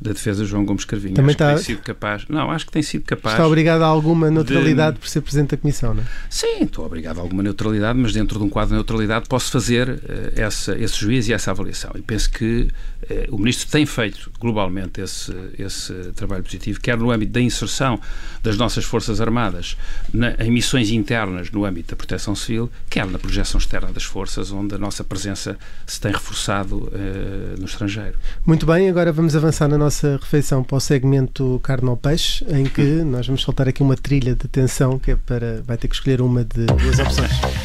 [0.01, 1.15] da Defesa, João Gomes Carvinho.
[1.15, 1.49] Também acho está...
[1.49, 2.25] que tem sido capaz.
[2.27, 3.35] Não, acho que tem sido capaz.
[3.35, 4.99] Está obrigado a alguma neutralidade de...
[4.99, 6.05] por ser Presidente da Comissão, não é?
[6.29, 9.89] Sim, estou obrigado a alguma neutralidade, mas dentro de um quadro de neutralidade posso fazer
[9.89, 9.99] uh,
[10.35, 11.91] essa, esse juízo e essa avaliação.
[11.95, 12.69] E penso que
[13.09, 17.99] uh, o Ministro tem feito globalmente esse, esse trabalho positivo, quer no âmbito da inserção
[18.43, 19.77] das nossas Forças Armadas
[20.13, 24.51] na, em missões internas no âmbito da proteção civil, quer na projeção externa das forças,
[24.51, 28.15] onde a nossa presença se tem reforçado uh, no estrangeiro.
[28.45, 32.65] Muito bem, agora vamos avançar na nossa refeição para o segmento carne ou peixe, em
[32.65, 35.61] que nós vamos soltar aqui uma trilha de tensão que é para.
[35.65, 37.64] vai ter que escolher uma de duas opções.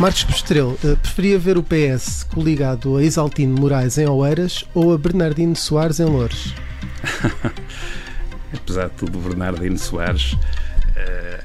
[0.00, 4.98] Marcos Postrelo, eh, preferia ver o PS coligado a Isaltino Moraes em Oeiras ou a
[4.98, 6.52] Bernardino Soares em Loures?
[8.52, 10.38] Apesar de tudo, Bernardino Soares, uh,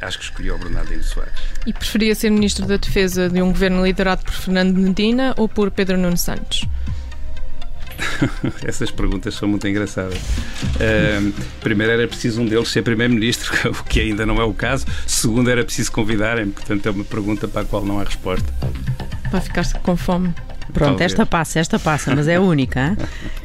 [0.02, 1.34] acho que escolhi o Bernardino Soares.
[1.66, 5.70] E preferia ser Ministro da Defesa de um governo liderado por Fernando Medina ou por
[5.70, 6.68] Pedro Nuno Santos?
[8.64, 10.18] Essas perguntas são muito engraçadas.
[10.18, 14.86] Uh, primeiro era preciso um deles ser primeiro-ministro, o que ainda não é o caso.
[15.06, 18.54] Segundo era preciso convidarem, portanto é uma pergunta para a qual não há resposta.
[19.32, 20.34] Vai ficar com fome.
[20.74, 21.12] Pronto, Talvez.
[21.12, 22.80] esta passa, esta passa, mas é a única.
[22.80, 22.98] Hein?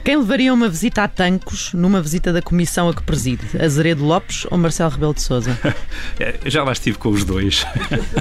[0.05, 3.43] Quem levaria uma visita a Tancos numa visita da comissão a que preside?
[3.59, 5.59] Azeredo Lopes ou Marcelo Rebelo de Souza?
[6.20, 7.66] É, já lá estive com os dois.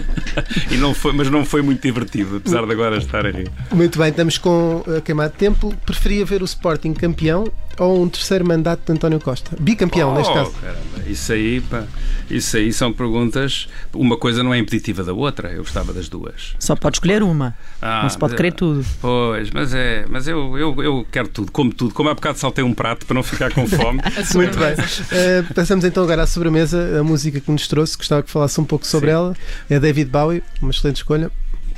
[0.72, 3.52] e não foi, mas não foi muito divertido, apesar de agora estar a rir.
[3.72, 5.74] Muito bem, estamos com a queimada de tempo.
[5.86, 7.46] Preferia ver o Sporting campeão
[7.78, 9.56] ou um terceiro mandato de António Costa?
[9.60, 10.52] Bicampeão, oh, neste caso.
[10.52, 11.84] Caramba, isso aí, pá,
[12.30, 13.68] isso aí são perguntas.
[13.94, 15.50] Uma coisa não é impeditiva da outra.
[15.50, 16.56] Eu gostava das duas.
[16.60, 17.56] Só pode escolher uma.
[17.82, 18.86] Ah, não se pode querer tudo.
[19.02, 20.06] Pois, mas é.
[20.10, 21.94] Mas eu, eu, eu quero tudo, como tudo.
[21.94, 24.02] Como há bocado saltei um prato para não ficar com fome.
[24.36, 24.74] Muito bem.
[24.74, 27.00] Uh, passamos então agora à sobremesa.
[27.00, 29.16] A música que nos trouxe, gostava que falasse um pouco sobre Sim.
[29.16, 29.36] ela.
[29.70, 31.32] É David Bowie, uma excelente escolha.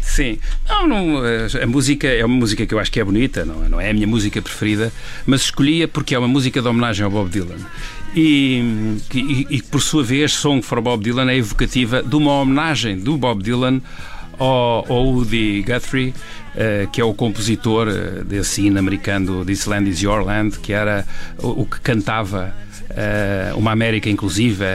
[0.06, 0.38] Sim,
[0.70, 3.66] não, não, eh, a música é uma música que eu acho que é bonita, não,
[3.66, 4.93] é, não é a minha música preferida,
[5.26, 7.58] mas escolhia porque é uma música de homenagem ao Bob Dylan.
[8.16, 12.97] E, e, e por sua vez, Song for Bob Dylan é evocativa de uma homenagem
[12.97, 13.82] do Bob Dylan
[14.39, 19.89] ao, ao Woody Guthrie, uh, que é o compositor uh, desse hino americano This Land
[19.89, 21.06] Is Your Land, que era
[21.38, 22.56] o, o que cantava
[22.91, 24.66] uh, uma América inclusiva,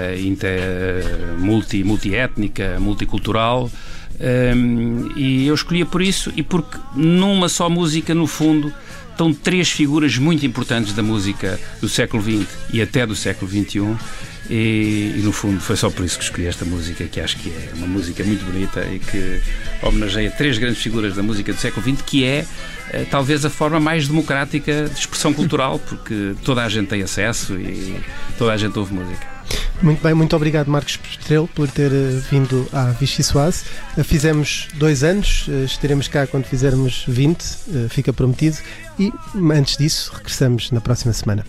[1.38, 3.70] multi, multiétnica, multicultural.
[4.20, 8.72] Um, e eu escolhia por isso e porque numa só música, no fundo,
[9.10, 13.96] estão três figuras muito importantes da música do século XX e até do século XXI.
[14.48, 17.50] E, e, no fundo foi só por isso que escolhi esta música, que acho que
[17.50, 19.40] é uma música muito bonita e que
[19.80, 22.44] homenageia três grandes figuras da música do século XX, que é
[22.92, 27.54] eh, talvez a forma mais democrática de expressão cultural, porque toda a gente tem acesso
[27.54, 28.00] e
[28.36, 29.24] toda a gente ouve música.
[29.82, 33.64] Muito bem, muito obrigado Marcos Estrelo por ter uh, vindo à Vichy Soase.
[33.96, 38.58] Uh, fizemos dois anos, uh, estaremos cá quando fizermos 20, fica prometido.
[38.98, 39.10] E
[39.52, 41.46] antes disso, regressamos na próxima semana.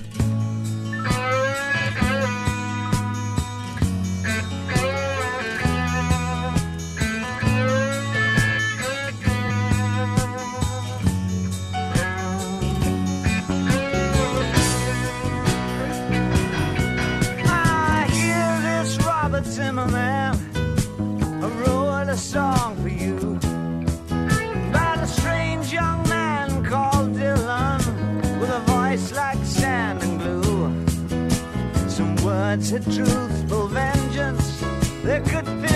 [32.71, 34.63] to truthful vengeance.
[35.03, 35.70] There could be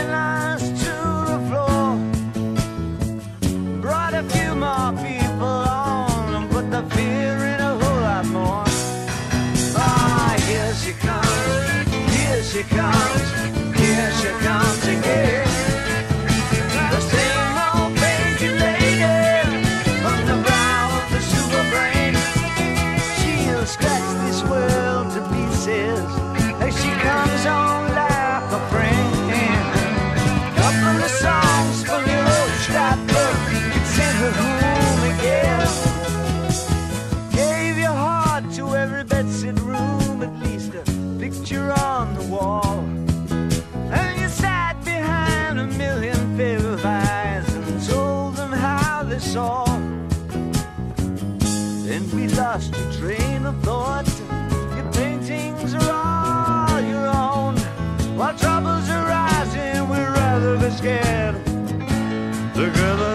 [62.55, 63.14] together